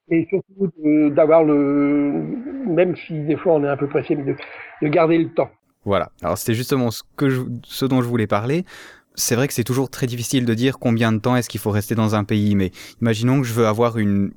[0.09, 0.71] Et surtout
[1.11, 2.25] d'avoir le,
[2.67, 4.37] même si des fois on est un peu pressé, mais de,
[4.83, 5.51] de garder le temps.
[5.85, 6.11] Voilà.
[6.23, 8.65] Alors c'était justement ce que je, ce dont je voulais parler
[9.15, 11.71] c'est vrai que c'est toujours très difficile de dire combien de temps est-ce qu'il faut
[11.71, 14.33] rester dans un pays, mais imaginons que je veux avoir une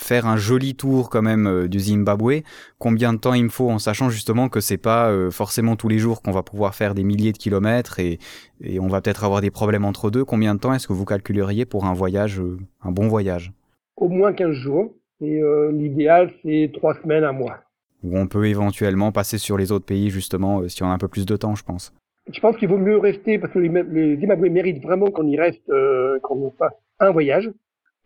[0.00, 2.42] faire un joli tour quand même euh, du Zimbabwe,
[2.78, 5.88] combien de temps il me faut en sachant justement que c'est pas euh, forcément tous
[5.88, 8.18] les jours qu'on va pouvoir faire des milliers de kilomètres et,
[8.62, 10.24] et on va peut-être avoir des problèmes entre deux.
[10.24, 13.52] Combien de temps est-ce que vous calculeriez pour un voyage, euh, un bon voyage?
[13.96, 14.92] Au moins 15 jours.
[15.22, 17.58] Et l'idéal, c'est trois semaines, un mois.
[18.02, 21.08] Où on peut éventuellement passer sur les autres pays justement si on a un peu
[21.08, 21.92] plus de temps, je pense
[22.32, 25.70] je pense qu'il vaut mieux rester parce que les, Zimbabwe méritent vraiment qu'on y reste,
[26.22, 27.50] qu'on fasse un voyage.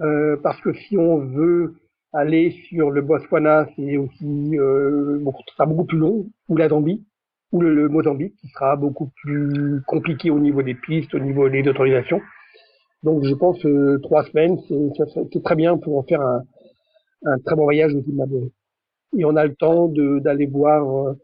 [0.00, 1.76] Euh, parce que si on veut
[2.14, 7.05] Aller sur le Botswana, c'est aussi euh, bon, sera beaucoup plus long, ou la Zambie,
[7.53, 11.66] ou le, Mozambique, qui sera beaucoup plus compliqué au niveau des pistes, au niveau des
[11.68, 12.20] autorisations.
[13.03, 16.42] Donc je pense que trois semaines, c'est très bien pour en faire un,
[17.24, 18.50] un très bon voyage au Zimbabwe.
[19.16, 21.14] Et on a le temps d'aller voir euh,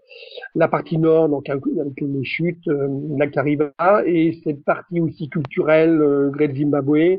[0.54, 1.64] la partie nord, donc avec
[2.00, 3.72] les chutes, euh, la Cariba,
[4.06, 7.18] et cette partie aussi culturelle, euh, Great Zimbabwe,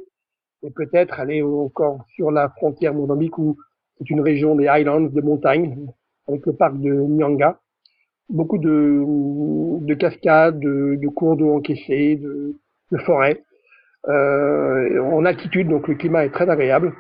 [0.63, 3.57] et peut-être aller encore sur la frontière Mozambique où
[3.97, 5.87] c'est une région des Highlands, de montagnes,
[6.27, 7.59] avec le parc de Nyanga.
[8.29, 9.03] Beaucoup de,
[9.85, 12.55] de cascades, de, de cours d'eau encaissés, de,
[12.91, 13.43] de forêts.
[14.07, 16.93] Euh, en altitude, donc le climat est très agréable.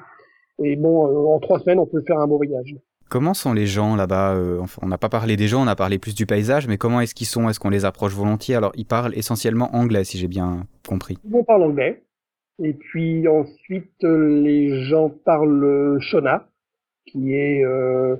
[0.63, 2.75] Et bon, euh, en trois semaines, on peut faire un beau voyage.
[3.09, 5.97] Comment sont les gens là-bas euh, On n'a pas parlé des gens, on a parlé
[5.97, 7.49] plus du paysage, mais comment est-ce qu'ils sont?
[7.49, 8.55] Est-ce qu'on les approche volontiers?
[8.55, 11.17] Alors, ils parlent essentiellement anglais, si j'ai bien compris.
[11.25, 12.03] Ils parlent anglais.
[12.59, 16.47] Et puis ensuite, les gens parlent Shona,
[17.07, 18.15] qui est euh,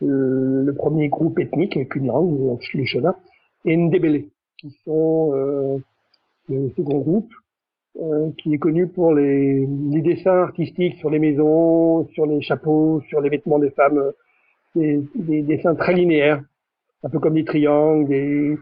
[0.00, 3.16] le premier groupe ethnique avec une langue, les Shona,
[3.64, 4.26] et Ndebele,
[4.58, 5.78] qui sont euh,
[6.48, 7.32] le second groupe,
[8.00, 13.00] euh, qui est connu pour les, les, dessins artistiques sur les maisons, sur les chapeaux,
[13.08, 14.12] sur les vêtements des femmes,
[14.74, 16.42] des, des dessins très linéaires,
[17.02, 18.56] un peu comme des triangles, des,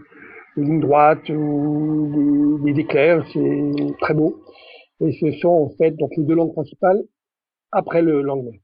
[0.56, 4.40] des lignes droites ou des, des éclairs, c'est très beau.
[5.00, 7.02] Et ce sont en fait donc les deux langues principales
[7.72, 8.60] après le l'anglais.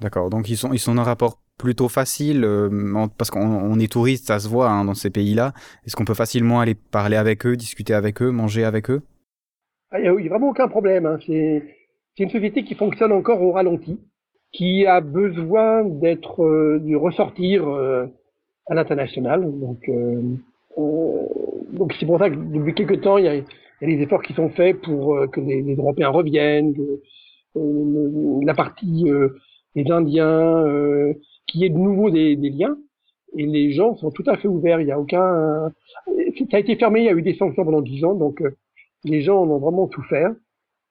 [0.00, 2.68] D'accord, donc ils sont, ils sont un rapport plutôt facile, euh,
[3.16, 5.52] parce qu'on est touriste, ça se voit hein, dans ces pays-là.
[5.86, 9.02] Est-ce qu'on peut facilement aller parler avec eux, discuter avec eux, manger avec eux?
[9.92, 11.06] Ah, Il n'y a, vraiment aucun problème.
[11.06, 11.18] Hein.
[11.24, 11.62] C'est
[12.18, 14.00] une société qui fonctionne encore au ralenti,
[14.52, 18.06] qui a besoin d'être, euh, de ressortir euh,
[18.66, 19.42] à l'international.
[19.44, 19.88] Donc,
[20.76, 23.40] donc c'est pour ça que depuis quelques temps, il y a,
[23.82, 26.74] il y a des efforts qui sont faits pour euh, que les, Européens reviennent,
[27.56, 29.30] euh, la partie euh,
[29.74, 30.64] des Indiens,
[31.46, 32.76] qu'il y ait de nouveau des, des, liens.
[33.36, 34.80] Et les gens sont tout à fait ouverts.
[34.80, 35.70] Il n'y a aucun.
[36.50, 37.00] Ça a été fermé.
[37.00, 38.42] Il y a eu des sanctions pendant dix ans, donc
[39.04, 40.30] les gens en ont vraiment souffert.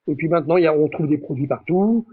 [0.07, 2.07] Et puis maintenant, il y a, on trouve des produits partout.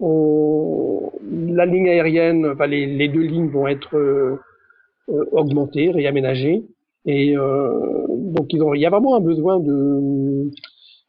[0.00, 6.64] On, la ligne aérienne, enfin les, les, deux lignes vont être euh, augmentées, réaménagées.
[7.06, 10.50] Et euh, donc ils ont, il y a vraiment un besoin de,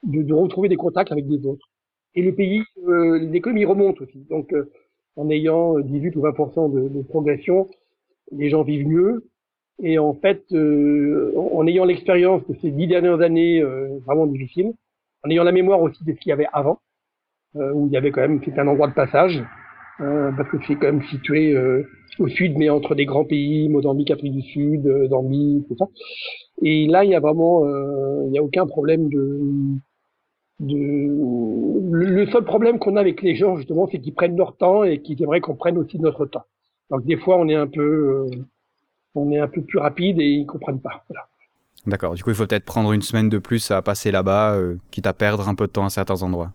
[0.04, 1.68] de, de, retrouver des contacts avec des autres.
[2.16, 4.20] Et le pays, euh, l'économie remonte aussi.
[4.30, 4.72] Donc euh,
[5.16, 7.68] en ayant 18 ou 20% de, de, progression,
[8.32, 9.28] les gens vivent mieux.
[9.82, 14.74] Et en fait, euh, en ayant l'expérience de ces dix dernières années euh, vraiment difficiles,
[15.24, 16.80] en ayant la mémoire aussi de ce qu'il y avait avant,
[17.56, 19.44] euh, où il y avait quand même, c'était un endroit de passage, euh,
[19.98, 21.84] parce que c'est quand même situé euh,
[22.20, 25.88] au sud, mais entre des grands pays, Mozambique, Afrique du Sud, euh, Zambie, tout ça.
[26.62, 27.66] Et là, il y a vraiment,
[28.26, 29.40] il n'y a aucun problème de,
[30.60, 30.76] de...
[31.92, 35.02] Le seul problème qu'on a avec les gens, justement, c'est qu'ils prennent leur temps et
[35.02, 36.46] qu'ils aimeraient qu'on prenne aussi notre temps.
[36.90, 38.26] Donc des fois, on est un peu,
[39.14, 41.04] on est un peu plus rapide et ils comprennent pas.
[41.10, 41.28] Voilà.
[41.86, 42.16] D'accord.
[42.16, 45.14] Du coup, il faut peut-être prendre une semaine de plus à passer là-bas, quitte à
[45.14, 46.52] perdre un peu de temps à certains endroits.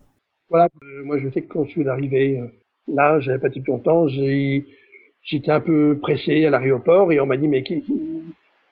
[0.49, 0.67] Voilà.
[1.05, 2.41] moi, je sais que quand je suis arrivé
[2.87, 4.07] Là, j'avais pas depuis longtemps.
[4.07, 7.63] J'étais un peu pressé à l'aéroport et on m'a dit mais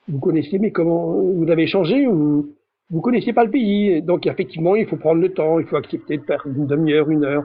[0.08, 2.54] vous connaissez mais comment vous avez changé ou
[2.90, 4.02] vous connaissez pas le pays?
[4.02, 7.24] Donc effectivement, il faut prendre le temps, il faut accepter de faire une demi-heure, une
[7.24, 7.44] heure.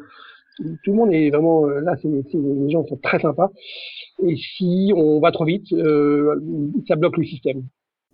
[0.58, 3.50] Tout le monde est vraiment là, c'est, les gens sont très sympas.
[4.26, 6.36] Et si on va trop vite, euh,
[6.88, 7.64] ça bloque le système.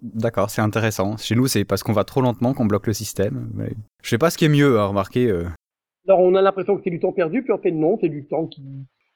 [0.01, 1.15] D'accord, c'est intéressant.
[1.15, 3.49] Chez nous, c'est parce qu'on va trop lentement qu'on bloque le système.
[3.55, 3.71] Mais...
[4.03, 5.27] Je sais pas ce qui est mieux à remarquer.
[5.27, 5.45] Euh...
[6.07, 8.25] Alors on a l'impression que c'est du temps perdu, puis en fait non, c'est du
[8.25, 8.61] temps qui,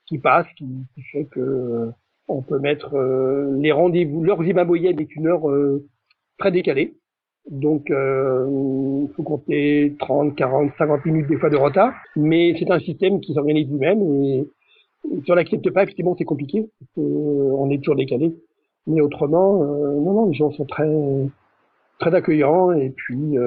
[0.05, 0.65] qui passe, qui,
[1.11, 1.91] fait que euh,
[2.27, 4.23] on peut mettre euh, les rendez-vous.
[4.23, 5.85] L'heure zimbabwéenne est une heure euh,
[6.37, 6.95] très décalée,
[7.49, 11.93] donc il faut compter 30, 40, 50 minutes des fois de retard.
[12.15, 14.47] Mais c'est un système qui s'organise lui-même et,
[15.23, 18.35] si on l'accepte pas, effectivement c'est compliqué, on est toujours décalé.
[18.87, 20.89] Mais autrement, non, non, les gens sont très
[21.99, 23.37] très accueillants et puis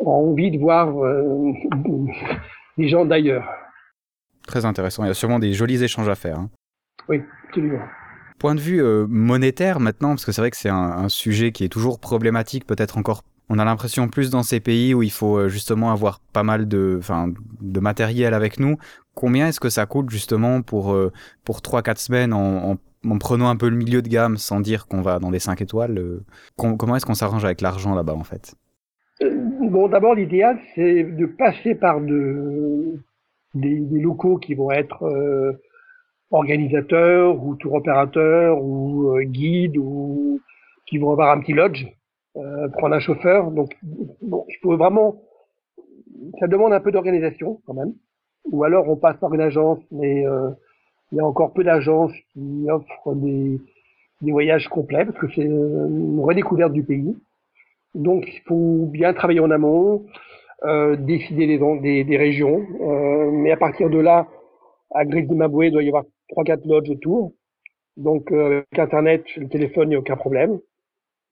[0.00, 1.52] ont envie de voir euh,
[2.78, 3.44] des gens d'ailleurs.
[4.46, 5.04] Très intéressant.
[5.04, 6.38] Il y a sûrement des jolis échanges à faire.
[6.38, 6.50] Hein.
[7.08, 7.80] Oui, absolument.
[8.38, 11.52] Point de vue euh, monétaire maintenant, parce que c'est vrai que c'est un, un, sujet
[11.52, 13.22] qui est toujours problématique, peut-être encore.
[13.50, 16.68] On a l'impression plus dans ces pays où il faut euh, justement avoir pas mal
[16.68, 18.78] de, enfin, de matériel avec nous.
[19.14, 21.12] Combien est-ce que ça coûte justement pour euh,
[21.44, 22.76] pour 3-4 semaines en, en,
[23.10, 25.60] en, prenant un peu le milieu de gamme sans dire qu'on va dans des 5
[25.60, 26.20] étoiles
[26.56, 28.54] Comment est-ce qu'on s'arrange avec l'argent là-bas en fait?
[29.60, 32.98] Bon, d'abord, l'idéal, c'est de passer par de,
[33.54, 35.52] des, locaux qui vont être euh,
[36.30, 40.40] organisateurs ou tour opérateurs ou euh, guides ou
[40.86, 41.86] qui vont avoir un petit lodge,
[42.36, 43.50] euh, prendre un chauffeur.
[43.50, 43.76] Donc,
[44.22, 45.20] bon, il faut vraiment,
[46.38, 47.92] ça demande un peu d'organisation quand même.
[48.50, 50.24] ou alors on passe par une agence, mais
[51.12, 53.60] il y a encore peu d'agences qui offrent des
[54.22, 57.14] voyages complets parce que c'est une redécouverte du pays.
[57.94, 60.06] Donc il faut bien travailler en amont,
[60.64, 64.28] euh, décider des, des, des régions, euh, mais à partir de là,
[64.94, 67.32] à Zimbabwe, il doit y avoir trois quatre lodges autour.
[67.96, 70.60] Donc euh, avec Internet, le téléphone, il n'y a aucun problème.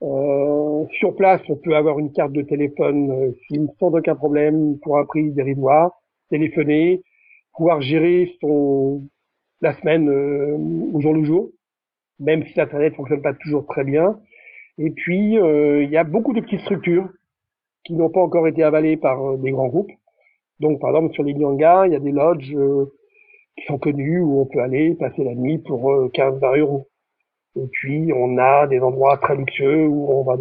[0.02, 3.32] Euh, sur place, on peut avoir une carte de téléphone euh,
[3.80, 5.34] sans aucun problème pour un prix
[6.30, 7.02] téléphoner,
[7.54, 9.02] pouvoir gérer son
[9.60, 10.56] la semaine euh,
[10.94, 11.50] au jour le jour,
[12.20, 14.18] même si Internet fonctionne pas toujours très bien.
[14.78, 17.08] Et puis, euh, il y a beaucoup de petites structures
[17.84, 19.90] qui n'ont pas encore été avalées par euh, des grands groupes.
[20.60, 22.56] Donc, par exemple, sur les Nyanga, il y a des lodges
[23.56, 26.88] qui sont connus où on peut aller passer la nuit pour 15-20 euros.
[27.56, 30.36] Et puis, on a des endroits très luxueux où on va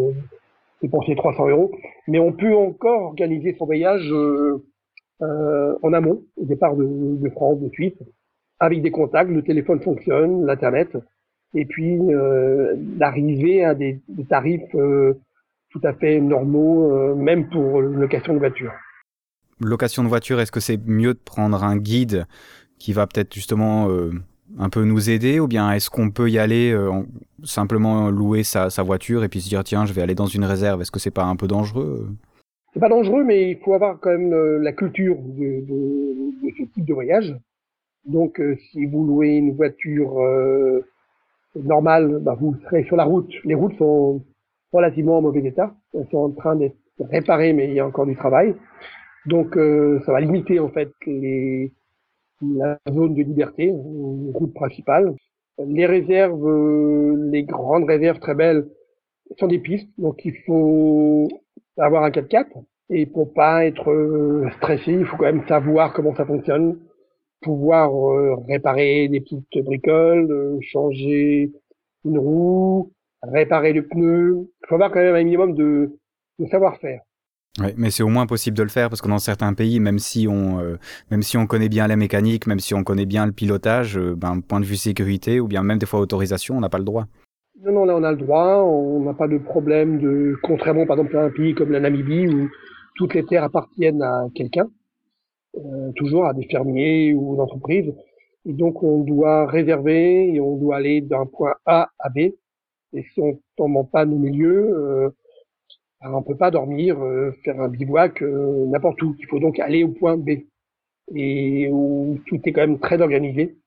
[0.81, 1.71] dépenser 300 euros.
[2.07, 4.63] Mais on peut encore organiser son voyage euh,
[5.21, 7.97] euh, en amont, au départ de, France, de Suisse,
[8.59, 10.95] avec des contacts, le téléphone fonctionne, l'Internet,
[11.53, 15.13] et puis euh, d'arriver à des, des tarifs euh,
[15.71, 18.71] tout à fait normaux, euh, même pour location de voiture.
[19.59, 22.25] Location de voiture, est-ce que c'est mieux de prendre un guide
[22.77, 24.11] qui va peut-être justement euh,
[24.59, 27.05] un peu nous aider ou bien est-ce qu'on peut y aller euh, en,
[27.43, 30.45] simplement louer sa, sa, voiture et puis se dire tiens je vais aller dans une
[30.45, 30.81] réserve.
[30.81, 32.07] Est-ce que c'est pas un peu dangereux
[32.73, 36.53] c'est pas dangereux mais il faut avoir quand même euh, la culture de, de, de,
[36.57, 37.35] ce type de voyage.
[38.05, 40.19] Donc euh, si vous louez une voiture
[41.63, 43.31] normale bah, vous serez sur la route.
[43.43, 44.23] Les routes sont
[44.71, 45.73] relativement en mauvais état.
[45.93, 48.55] Elles sont en train d'être réparées mais il y a encore du travail.
[49.25, 51.73] Donc euh, ça va limiter en fait les
[52.41, 55.15] la zone de liberté, route principale.
[55.57, 58.67] Les réserves, les grandes réserves très belles,
[59.39, 61.27] sont des pistes, donc il faut
[61.77, 62.45] avoir un 4x4.
[62.89, 66.79] Et pour pas être euh, stressé, il faut quand même savoir comment ça fonctionne,
[67.41, 71.51] pouvoir euh, réparer des petites bricoles, changer
[72.05, 72.91] une roue,
[73.23, 74.49] réparer le pneu.
[74.63, 75.91] Il faut avoir quand même un minimum de,
[76.39, 77.01] de savoir-faire.
[77.59, 79.97] Ouais, mais c'est au moins possible de le faire parce que dans certains pays, même
[79.97, 80.77] si on, euh,
[81.09, 84.15] même si on connaît bien la mécanique, même si on connaît bien le pilotage, euh,
[84.15, 86.83] ben, point de vue sécurité ou bien même des fois autorisation, on n'a pas le
[86.83, 87.07] droit.
[87.63, 90.97] Non, non, là on a le droit, on n'a pas de problème de, contrairement par
[90.99, 92.47] exemple à un pays comme la Namibie où
[92.95, 94.67] toutes les terres appartiennent à quelqu'un,
[95.57, 97.93] euh, toujours à des fermiers ou aux entreprises,
[98.45, 102.17] et donc on doit réserver et on doit aller d'un point A à B,
[102.93, 105.09] et si on tombe en panne au milieu, euh,
[105.99, 109.15] alors on peut pas dormir, euh, faire un bivouac euh, n'importe où.
[109.19, 110.29] Il faut donc aller au point B.
[111.15, 113.57] Et où tout est quand même très organisé,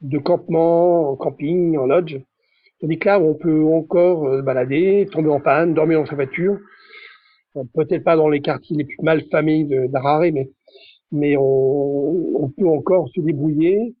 [0.00, 2.16] de campement, en camping, en lodge.
[2.80, 6.58] Tandis que là, on peut encore euh, balader, tomber en panne, dormir dans sa voiture.
[7.74, 10.50] Peut-être pas dans les quartiers les plus mal famés d'Harare, mais,
[11.12, 13.94] mais on, peut encore se débrouiller.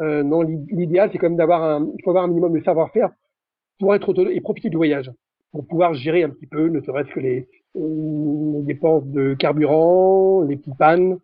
[0.00, 3.10] Euh, non, l'idéal, c'est quand même d'avoir un, il faut avoir un minimum de savoir-faire
[3.78, 5.10] pour être autonome et profiter du voyage
[5.52, 10.76] pour pouvoir gérer un petit peu, ne serait-ce que les, dépenses de carburant, les petites
[10.76, 11.18] pannes,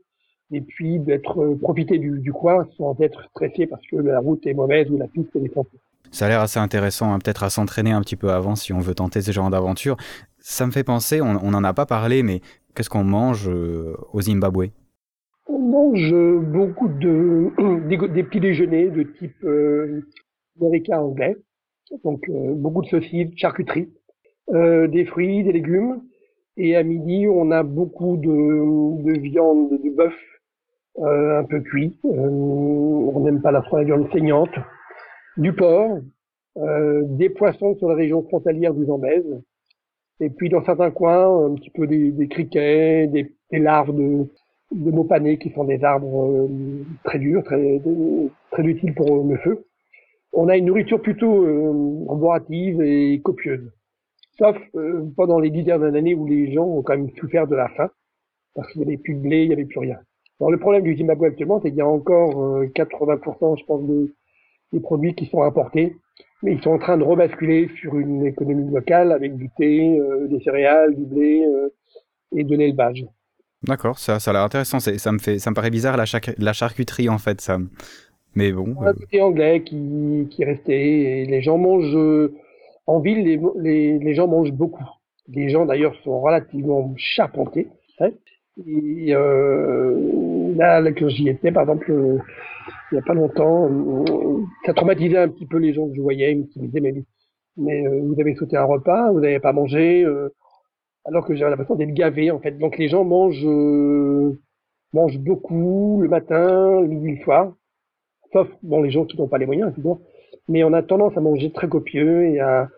[0.52, 4.54] et puis d'être profiter du, du, coin sans être stressé parce que la route est
[4.54, 5.80] mauvaise ou la piste est défoncée.
[6.12, 8.78] Ça a l'air assez intéressant, hein, peut-être à s'entraîner un petit peu avant si on
[8.78, 9.96] veut tenter ce genre d'aventure.
[10.38, 12.40] Ça me fait penser, on n'en a pas parlé, mais
[12.74, 14.68] qu'est-ce qu'on mange euh, au Zimbabwe?
[15.46, 17.50] On mange beaucoup de
[17.88, 20.02] des, des petits déjeuners de type euh,
[20.60, 21.36] américain anglais,
[22.02, 23.90] donc euh, beaucoup de saucisses, charcuterie
[24.52, 26.02] euh, des fruits, des légumes.
[26.56, 30.14] Et à midi, on a beaucoup de, de viande de bœuf
[30.98, 31.98] euh, un peu cuit.
[32.04, 34.54] Euh, on n'aime pas la, la viande saignante.
[35.36, 35.98] Du porc,
[36.58, 39.42] euh, des poissons sur la région frontalière du Zambèze.
[40.20, 44.26] Et puis dans certains coins, un petit peu des, des criquets, des, des, larves de,
[44.72, 46.48] de mopanés qui sont des arbres euh,
[47.04, 47.80] très durs, très,
[48.50, 49.66] très utiles pour le feu.
[50.32, 53.70] On a une nourriture plutôt euh, arborative et copieuse
[54.38, 57.54] sauf euh, pendant les dix dernières années où les gens ont quand même souffert de
[57.54, 57.90] la faim,
[58.54, 59.98] parce qu'il n'y avait plus de blé, il n'y avait plus rien.
[60.40, 63.86] Alors le problème du Zimbabwe actuellement, c'est qu'il y a encore euh, 80%, je pense,
[63.86, 64.14] de,
[64.72, 65.96] des produits qui sont importés,
[66.42, 70.26] mais ils sont en train de rebasculer sur une économie locale avec du thé, euh,
[70.26, 71.68] des céréales, du blé euh,
[72.34, 73.06] et de l'élevage.
[73.64, 74.80] D'accord, ça, ça a l'air intéressant.
[74.80, 77.58] Ça me fait, ça me paraît bizarre la, char la charcuterie en fait, ça.
[78.34, 78.74] Mais bon.
[78.82, 82.30] Un côté anglais qui, qui est resté et les gens mangent
[82.86, 84.84] en ville, les, les, les, gens mangent beaucoup.
[85.28, 87.68] Les gens, d'ailleurs, sont relativement charpentés.
[88.00, 88.10] Hein
[88.66, 92.18] et euh, là, là, que j'y étais, par exemple, euh,
[92.92, 96.00] il n'y a pas longtemps, euh, ça traumatisait un petit peu les gens que je
[96.00, 96.32] voyais.
[96.32, 96.94] Ils me disaient, mais,
[97.56, 100.28] mais euh, vous avez sauté un repas, vous n'avez pas mangé, euh,
[101.04, 102.58] alors que j'avais l'impression d'être gavé, en fait.
[102.58, 103.46] Donc, les gens mangent
[104.94, 107.52] mange beaucoup le matin, le midi, le soir.
[108.32, 110.00] Sauf, bon, les gens qui n'ont pas les moyens, évidemment.
[110.48, 112.68] Mais on a tendance à manger très copieux et à,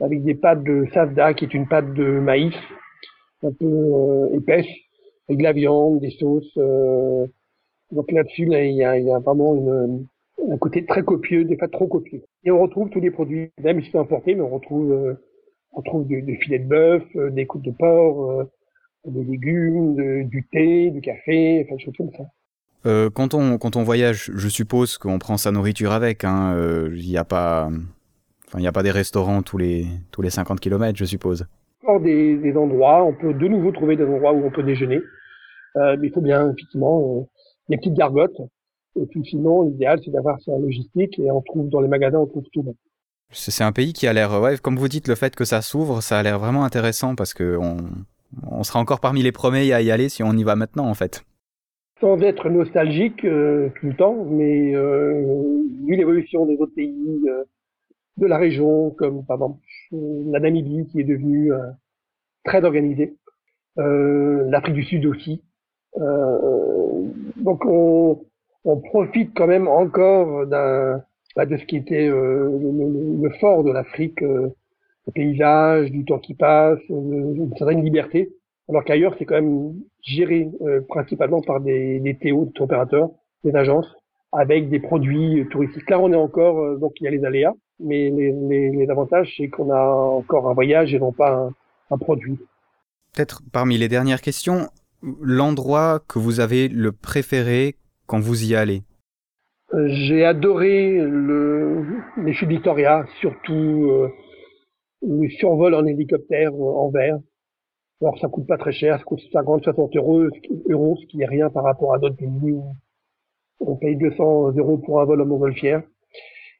[0.00, 2.54] avec des pâtes de savda, qui est une pâte de maïs,
[3.42, 4.66] un peu euh, épaisse,
[5.28, 6.52] avec de la viande, des sauces.
[6.56, 7.26] Euh,
[7.90, 10.06] donc là-dessus, là, il y a, y a vraiment une,
[10.50, 12.22] un côté très copieux, des fois trop copieux.
[12.44, 15.14] Et on retrouve tous les produits, même si c'est importé, mais on retrouve, euh,
[15.76, 18.44] on trouve des, des filets de bœuf, euh, des côtes de porc, euh,
[19.06, 22.24] des légumes, de, du thé, du café, enfin des choses comme ça.
[22.86, 26.22] Euh, quand, on, quand on voyage, je suppose qu'on prend sa nourriture avec.
[26.22, 27.68] Il hein, n'y a pas,
[28.46, 31.46] enfin, il a pas des restaurants tous les tous les 50 km, je suppose.
[31.84, 35.00] Hors des, des endroits, on peut de nouveau trouver des endroits où on peut déjeuner,
[35.76, 37.28] mais il faut bien effectivement
[37.68, 38.40] des petites gargotes
[38.96, 42.26] et puis sinon, l'idéal, c'est d'avoir sa logistique et on trouve dans les magasins, on
[42.26, 42.64] trouve tout.
[43.32, 46.00] C'est un pays qui a l'air, ouais, comme vous dites, le fait que ça s'ouvre,
[46.00, 49.90] ça a l'air vraiment intéressant parce que on, sera encore parmi les premiers à y
[49.90, 51.24] aller si on y va maintenant, en fait.
[52.00, 55.22] Sans être nostalgique euh, tout le temps, mais euh,
[55.86, 57.44] vu l'évolution des autres pays euh,
[58.18, 59.60] de la région, comme par exemple
[59.92, 61.52] la Namibie qui est devenue
[62.44, 63.14] très organisée,
[63.76, 65.42] l'Afrique du Sud aussi.
[67.36, 68.18] donc on,
[68.90, 71.04] profite quand même encore d'un
[71.44, 72.48] de ce qui était euh,
[73.20, 74.48] le, fort de l'Afrique, euh,
[75.06, 78.32] le paysage, du temps qui passe, euh, une certaine liberté,
[78.68, 80.48] alors qu'ailleurs c'est quand même géré
[80.88, 83.10] principalement par des, des TO, des opérateurs,
[83.44, 83.86] des agences,
[84.32, 85.90] avec des produits touristiques.
[85.90, 89.70] Là on est encore, donc il y a les aléas, mais les avantages c'est qu'on
[89.70, 91.50] a encore un voyage et non pas un,
[91.90, 92.38] un produit.
[93.14, 94.68] Peut-être parmi les dernières questions,
[95.20, 97.76] l'endroit que vous avez le préféré
[98.06, 98.82] quand vous y allez?
[99.74, 101.84] J'ai adoré le,
[102.18, 104.08] les chutes Victoria, surtout euh,
[105.02, 107.18] le survol en hélicoptère en verre.
[108.00, 110.22] Alors ça coûte pas très cher, ça coûte 50-60 euros,
[110.68, 112.64] euros, ce qui n'est rien par rapport à d'autres pays où
[113.60, 115.82] on paye 200 euros pour un vol en montgolfière.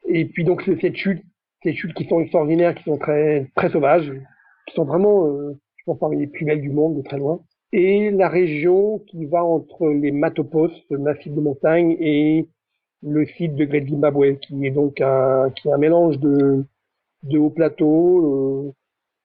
[0.09, 1.23] Et puis donc cette chute,
[1.63, 4.13] ces chutes qui sont extraordinaires, qui sont très très sauvages,
[4.67, 7.41] qui sont vraiment, euh, je pense, parmi les plus belles du monde de très loin
[7.73, 12.49] et la région qui va entre les Matopos, massif de montagne, et
[13.07, 16.65] le site de Great Zimbabwe, qui est donc un, qui est un mélange de,
[17.23, 18.73] de hauts plateaux, euh,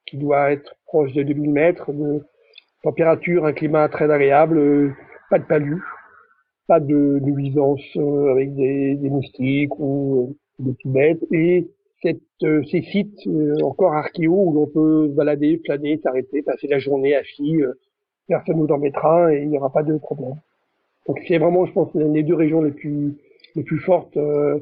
[0.06, 2.22] qui doit être proche de 2000 mètres, de
[2.84, 4.92] température, un climat très agréable, euh,
[5.30, 5.82] pas de palus,
[6.68, 11.68] pas de nuisance euh, avec des, des, moustiques ou euh, des petites bêtes, et
[12.02, 13.28] cette, euh, ces sites
[13.64, 17.66] encore archéo où l'on peut balader, flâner, s'arrêter, passer la journée à fille
[18.28, 20.36] personne nous embêtera et il n'y aura pas de problème.
[21.06, 23.18] Donc c'est vraiment, je pense, les deux régions les plus
[23.56, 24.60] les plus fortes euh,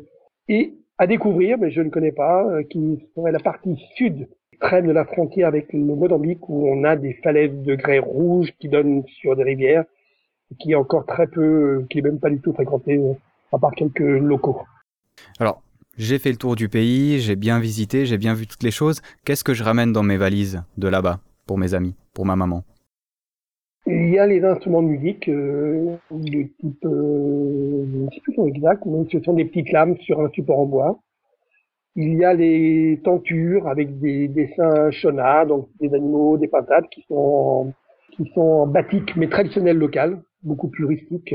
[0.47, 4.87] et à découvrir, mais je ne connais pas, euh, qui serait la partie sud extrême
[4.87, 8.67] de la frontière avec le Mozambique où on a des falaises de grès rouge qui
[8.67, 9.85] donnent sur des rivières,
[10.59, 13.13] qui est encore très peu, qui est même pas du tout fréquenté, euh,
[13.53, 14.61] à part quelques locaux.
[15.39, 15.61] Alors,
[15.97, 19.01] j'ai fait le tour du pays, j'ai bien visité, j'ai bien vu toutes les choses.
[19.25, 22.63] Qu'est-ce que je ramène dans mes valises de là-bas pour mes amis, pour ma maman?
[23.85, 28.47] Il y a les instruments de musique, euh, de type, euh, je ne sais plus
[28.47, 30.99] exact, mais ce sont des petites lames sur un support en bois.
[31.95, 37.03] Il y a les tentures avec des dessins shona, donc des animaux, des patates qui
[37.07, 37.73] sont
[38.11, 38.73] qui sont en
[39.15, 41.33] mais traditionnel local, beaucoup plus rustique.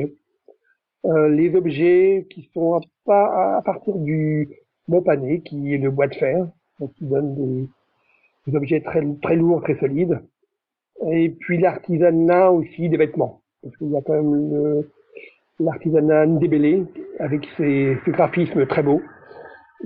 [1.06, 4.48] Euh, les objets qui sont à, à partir du
[4.86, 6.46] montpané, qui est le bois de fer,
[6.78, 7.68] donc qui donne des,
[8.46, 10.20] des objets très, très lourds, très solides
[11.10, 13.42] et puis l'artisanat aussi des vêtements.
[13.62, 14.84] Parce qu'il y a quand même
[15.60, 16.84] l'artisanat ndébélé
[17.18, 19.00] avec ses, ses, graphismes très beaux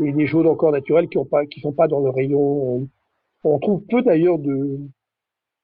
[0.03, 1.19] et des choses encore naturelles qui
[1.51, 2.89] qui sont pas dans le rayon.
[3.45, 4.79] On trouve peu d'ailleurs de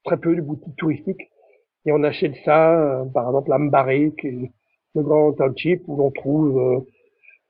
[0.05, 1.31] très peu de boutiques touristiques
[1.87, 4.51] et on achète ça, euh, par exemple à Mbaré, qui est
[4.95, 6.81] le grand township où l'on trouve euh,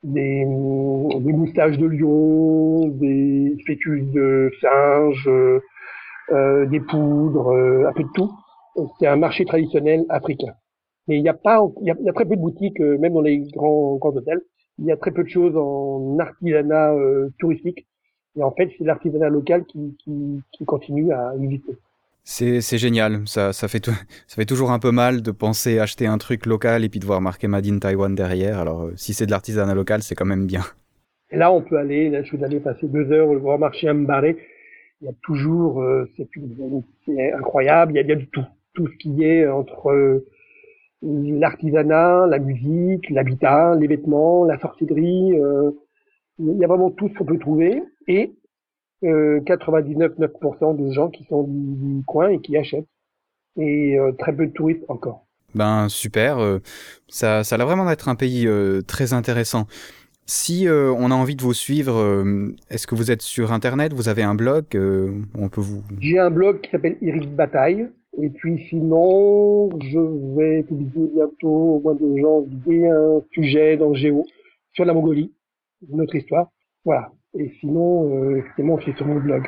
[0.03, 5.61] des, des moustaches de lion, des fœtus de singe, euh,
[6.31, 8.33] des poudres, euh, un peu de tout.
[8.99, 10.55] C'est un marché traditionnel africain.
[11.07, 12.99] Mais il n'y a pas, il y a, y a, très peu de boutiques, euh,
[12.99, 14.41] même dans les grands, grands hôtels.
[14.79, 17.87] Il y a très peu de choses en artisanat euh, touristique.
[18.37, 21.77] Et en fait, c'est l'artisanat local qui, qui, qui, continue à exister.
[22.25, 23.21] C'est génial.
[23.27, 23.93] Ça, ça, fait tout,
[24.27, 27.05] ça fait toujours un peu mal de penser acheter un truc local et puis de
[27.05, 28.59] voir marqué Made in Taiwan derrière.
[28.59, 30.63] Alors, si c'est de l'artisanat local, c'est quand même bien.
[31.31, 33.89] Et là, on peut aller, là, je suis allé passer deux heures au grand marché
[33.89, 34.37] à Mbaré
[35.01, 38.97] il y a toujours, euh, c'est incroyable, il y, a, il du tout, tout ce
[38.97, 40.27] qui est entre euh,
[41.03, 45.73] l'artisanat, la musique, l'habitat, les vêtements, la sorcellerie, euh,
[46.39, 48.35] il y a vraiment tout ce qu'on peut trouver et
[49.03, 52.89] 99,9% de gens qui sont du, du, coin et qui achètent
[53.59, 55.27] et très peu de touristes encore.
[55.55, 56.39] Ben super,
[57.07, 58.49] ça, ça a l'air vraiment d'être un pays
[58.89, 59.67] très intéressant.
[60.27, 62.25] Si on a envie de vous suivre,
[62.71, 63.93] est-ce que vous êtes sur Internet?
[63.93, 65.83] Vous avez un blog On peut vous.
[66.01, 67.89] J'ai un blog qui s'appelle Iris Bataille.
[68.21, 69.99] Et puis sinon, je
[70.37, 74.25] vais publier bientôt, au mois de janvier, un sujet dans Géo
[74.73, 75.33] sur la Mongolie,
[75.89, 76.49] notre histoire.
[76.85, 77.11] Voilà.
[77.37, 79.45] Et sinon, euh, effectivement, c'est sur mon blog.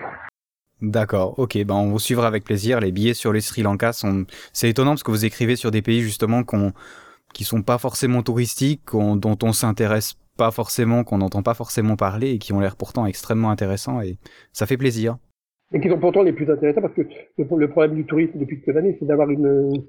[0.83, 2.81] D'accord, ok, ben on vous suivra avec plaisir.
[2.81, 4.27] Les billets sur le Sri Lanka sont.
[4.53, 6.73] C'est étonnant parce que vous écrivez sur des pays justement qu'on
[7.33, 12.33] qui sont pas forcément touristiques, dont on s'intéresse pas forcément, qu'on n'entend pas forcément parler
[12.33, 14.19] et qui ont l'air pourtant extrêmement intéressants et
[14.53, 15.17] ça fait plaisir.
[15.73, 17.03] Et qui sont pourtant les plus intéressants parce que
[17.39, 19.83] le, problème du tourisme depuis quelques années, c'est d'avoir une,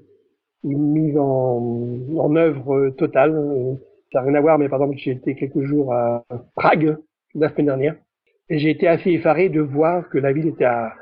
[0.64, 3.78] mise en, en œuvre totale.
[4.12, 6.24] Ça n'a rien à voir, mais par exemple, j'ai été quelques jours à
[6.56, 6.96] Prague
[7.34, 7.94] la semaine dernière
[8.48, 10.92] et j'ai été assez effaré de voir que la ville était à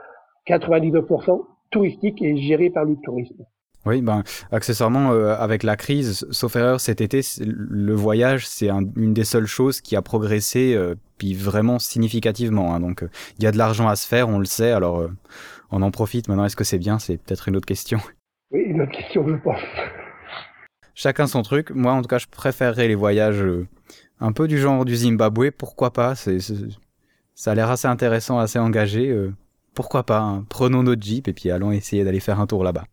[0.46, 3.44] 99% touristique et gérée par le tourisme.
[3.86, 9.14] Oui, ben, accessoirement, euh, avec la crise, sauf erreur, cet été, le voyage, c'est une
[9.14, 12.74] des seules choses qui a progressé, euh, puis vraiment significativement.
[12.74, 12.80] Hein.
[12.80, 13.04] donc,
[13.38, 15.10] il y a de l'argent à se faire, on le sait, alors euh,
[15.70, 16.26] on en profite.
[16.26, 16.98] Maintenant, est-ce que c'est bien?
[16.98, 17.98] C'est peut-être une autre question.
[18.52, 19.58] Oui, une autre question, je pense.
[20.94, 21.72] Chacun son truc.
[21.72, 23.44] Moi, en tout cas, je préférerais les voyages
[24.20, 25.50] un peu du genre du Zimbabwe.
[25.50, 26.14] Pourquoi pas?
[26.14, 26.38] C'est,
[27.34, 29.12] Ça a l'air assez intéressant, assez engagé.
[29.74, 30.46] pourquoi pas hein.
[30.48, 32.84] Prenons notre Jeep et puis allons essayer d'aller faire un tour là-bas.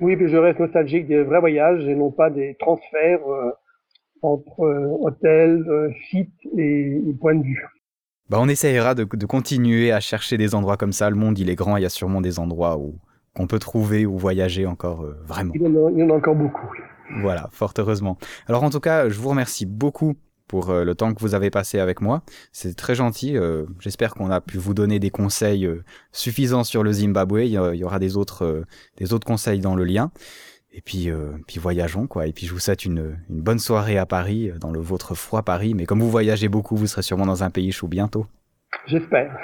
[0.00, 3.50] Oui, mais je reste nostalgique des vrais voyages et non pas des transferts euh,
[4.22, 7.64] entre euh, hôtels, euh, sites et, points de vue.
[8.28, 11.10] Bah, on essayera de, de, continuer à chercher des endroits comme ça.
[11.10, 12.96] Le monde, il est grand, il y a sûrement des endroits où
[13.34, 15.52] qu'on peut trouver ou voyager encore vraiment.
[15.54, 16.68] Il y, en a, il y en a encore beaucoup.
[17.20, 18.18] Voilà, fort heureusement.
[18.46, 20.14] Alors en tout cas, je vous remercie beaucoup
[20.48, 22.22] pour euh, le temps que vous avez passé avec moi.
[22.52, 23.36] C'est très gentil.
[23.36, 27.44] Euh, j'espère qu'on a pu vous donner des conseils euh, suffisants sur le Zimbabwe.
[27.44, 28.64] Il y, aura des autres,
[28.96, 30.10] des autres conseils dans le lien.
[30.72, 31.10] Et puis,
[31.46, 32.26] puis voyageons quoi.
[32.26, 35.42] Et puis je vous souhaite une, une bonne soirée à Paris, dans le votre froid
[35.42, 35.74] Paris.
[35.74, 38.26] Mais comme vous voyagez beaucoup, vous serez sûrement dans un pays chaud bientôt.
[38.86, 39.36] J'espère.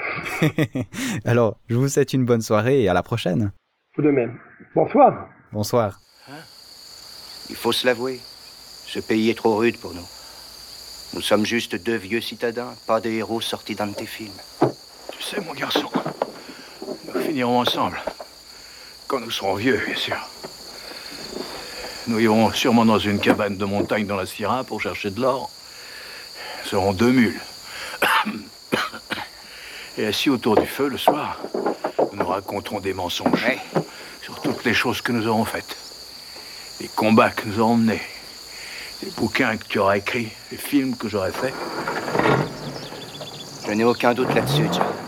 [1.25, 3.53] Alors, je vous souhaite une bonne soirée et à la prochaine.
[3.97, 4.39] Vous de même.
[4.75, 5.29] Bonsoir.
[5.53, 6.01] Bonsoir.
[7.51, 8.19] Il faut se l'avouer,
[8.87, 10.07] ce pays est trop rude pour nous.
[11.15, 14.35] Nous sommes juste deux vieux citadins, pas des héros sortis d'un de tes films.
[15.13, 15.89] Tu sais, mon garçon,
[17.07, 18.01] nous finirons ensemble.
[19.07, 20.17] Quand nous serons vieux, bien sûr.
[22.09, 25.51] Nous irons sûrement dans une cabane de montagne dans la Sierra pour chercher de l'or.
[26.65, 27.41] Nous serons deux mules.
[29.99, 31.41] Et assis autour du feu le soir,
[32.11, 33.47] nous nous raconterons des mensonges
[34.21, 35.77] sur toutes les choses que nous aurons faites.
[36.81, 38.03] Les combats que nous aurons menés,
[39.03, 41.55] les bouquins que tu auras écrits, les films que j'aurais faits.
[43.67, 45.04] Je n'ai aucun doute là-dessus, John.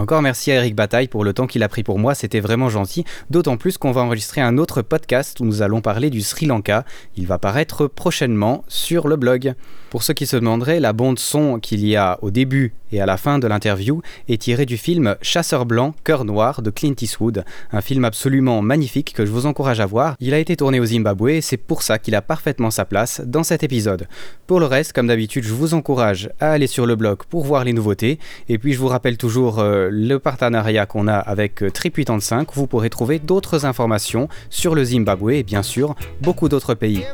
[0.00, 2.70] Encore merci à Eric Bataille pour le temps qu'il a pris pour moi, c'était vraiment
[2.70, 6.46] gentil, d'autant plus qu'on va enregistrer un autre podcast où nous allons parler du Sri
[6.46, 6.86] Lanka.
[7.16, 9.54] Il va paraître prochainement sur le blog.
[9.90, 13.06] Pour ceux qui se demanderaient, la bande son qu'il y a au début et à
[13.06, 17.44] la fin de l'interview est tirée du film Chasseur blanc, cœur noir de Clint Eastwood,
[17.72, 20.16] un film absolument magnifique que je vous encourage à voir.
[20.20, 23.20] Il a été tourné au Zimbabwe et c'est pour ça qu'il a parfaitement sa place
[23.24, 24.08] dans cet épisode.
[24.46, 27.64] Pour le reste, comme d'habitude, je vous encourage à aller sur le blog pour voir
[27.64, 31.70] les nouveautés et puis je vous rappelle toujours euh, le partenariat qu'on a avec euh,
[31.70, 36.48] Trip 85 où vous pourrez trouver d'autres informations sur le Zimbabwe et bien sûr beaucoup
[36.48, 37.04] d'autres pays.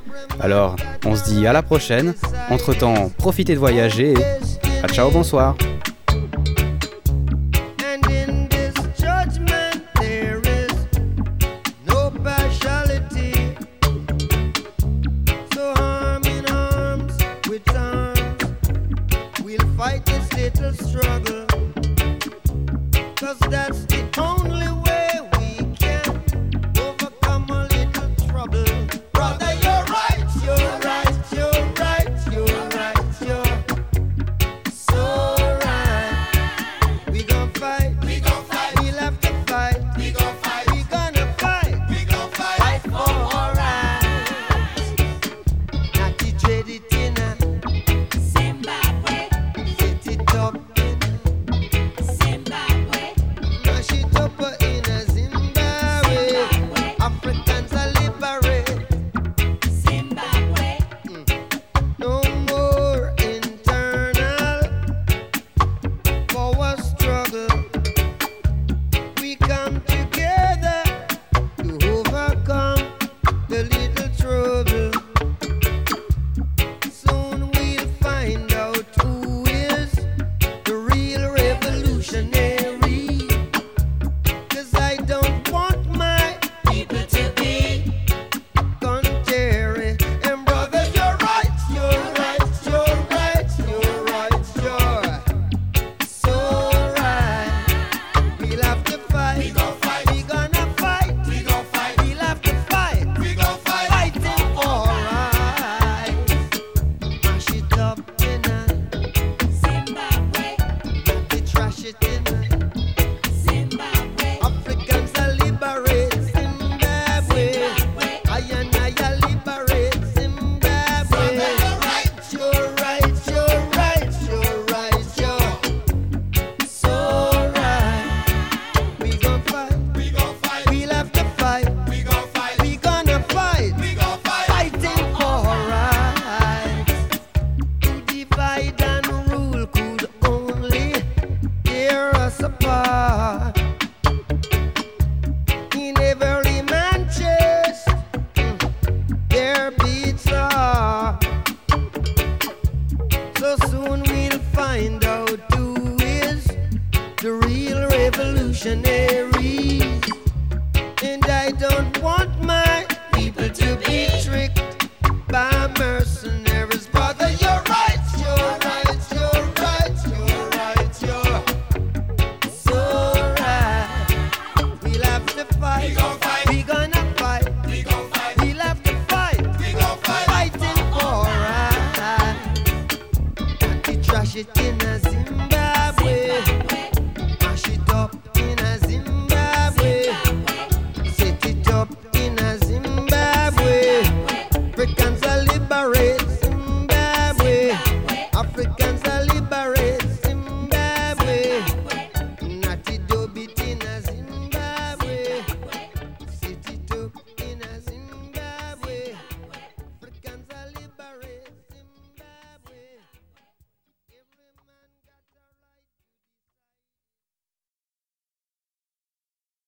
[0.41, 2.15] Alors, on se dit à la prochaine.
[2.51, 5.57] Entre-temps, profitez de voyager et ciao, bonsoir.
[23.27, 23.76] Cause that.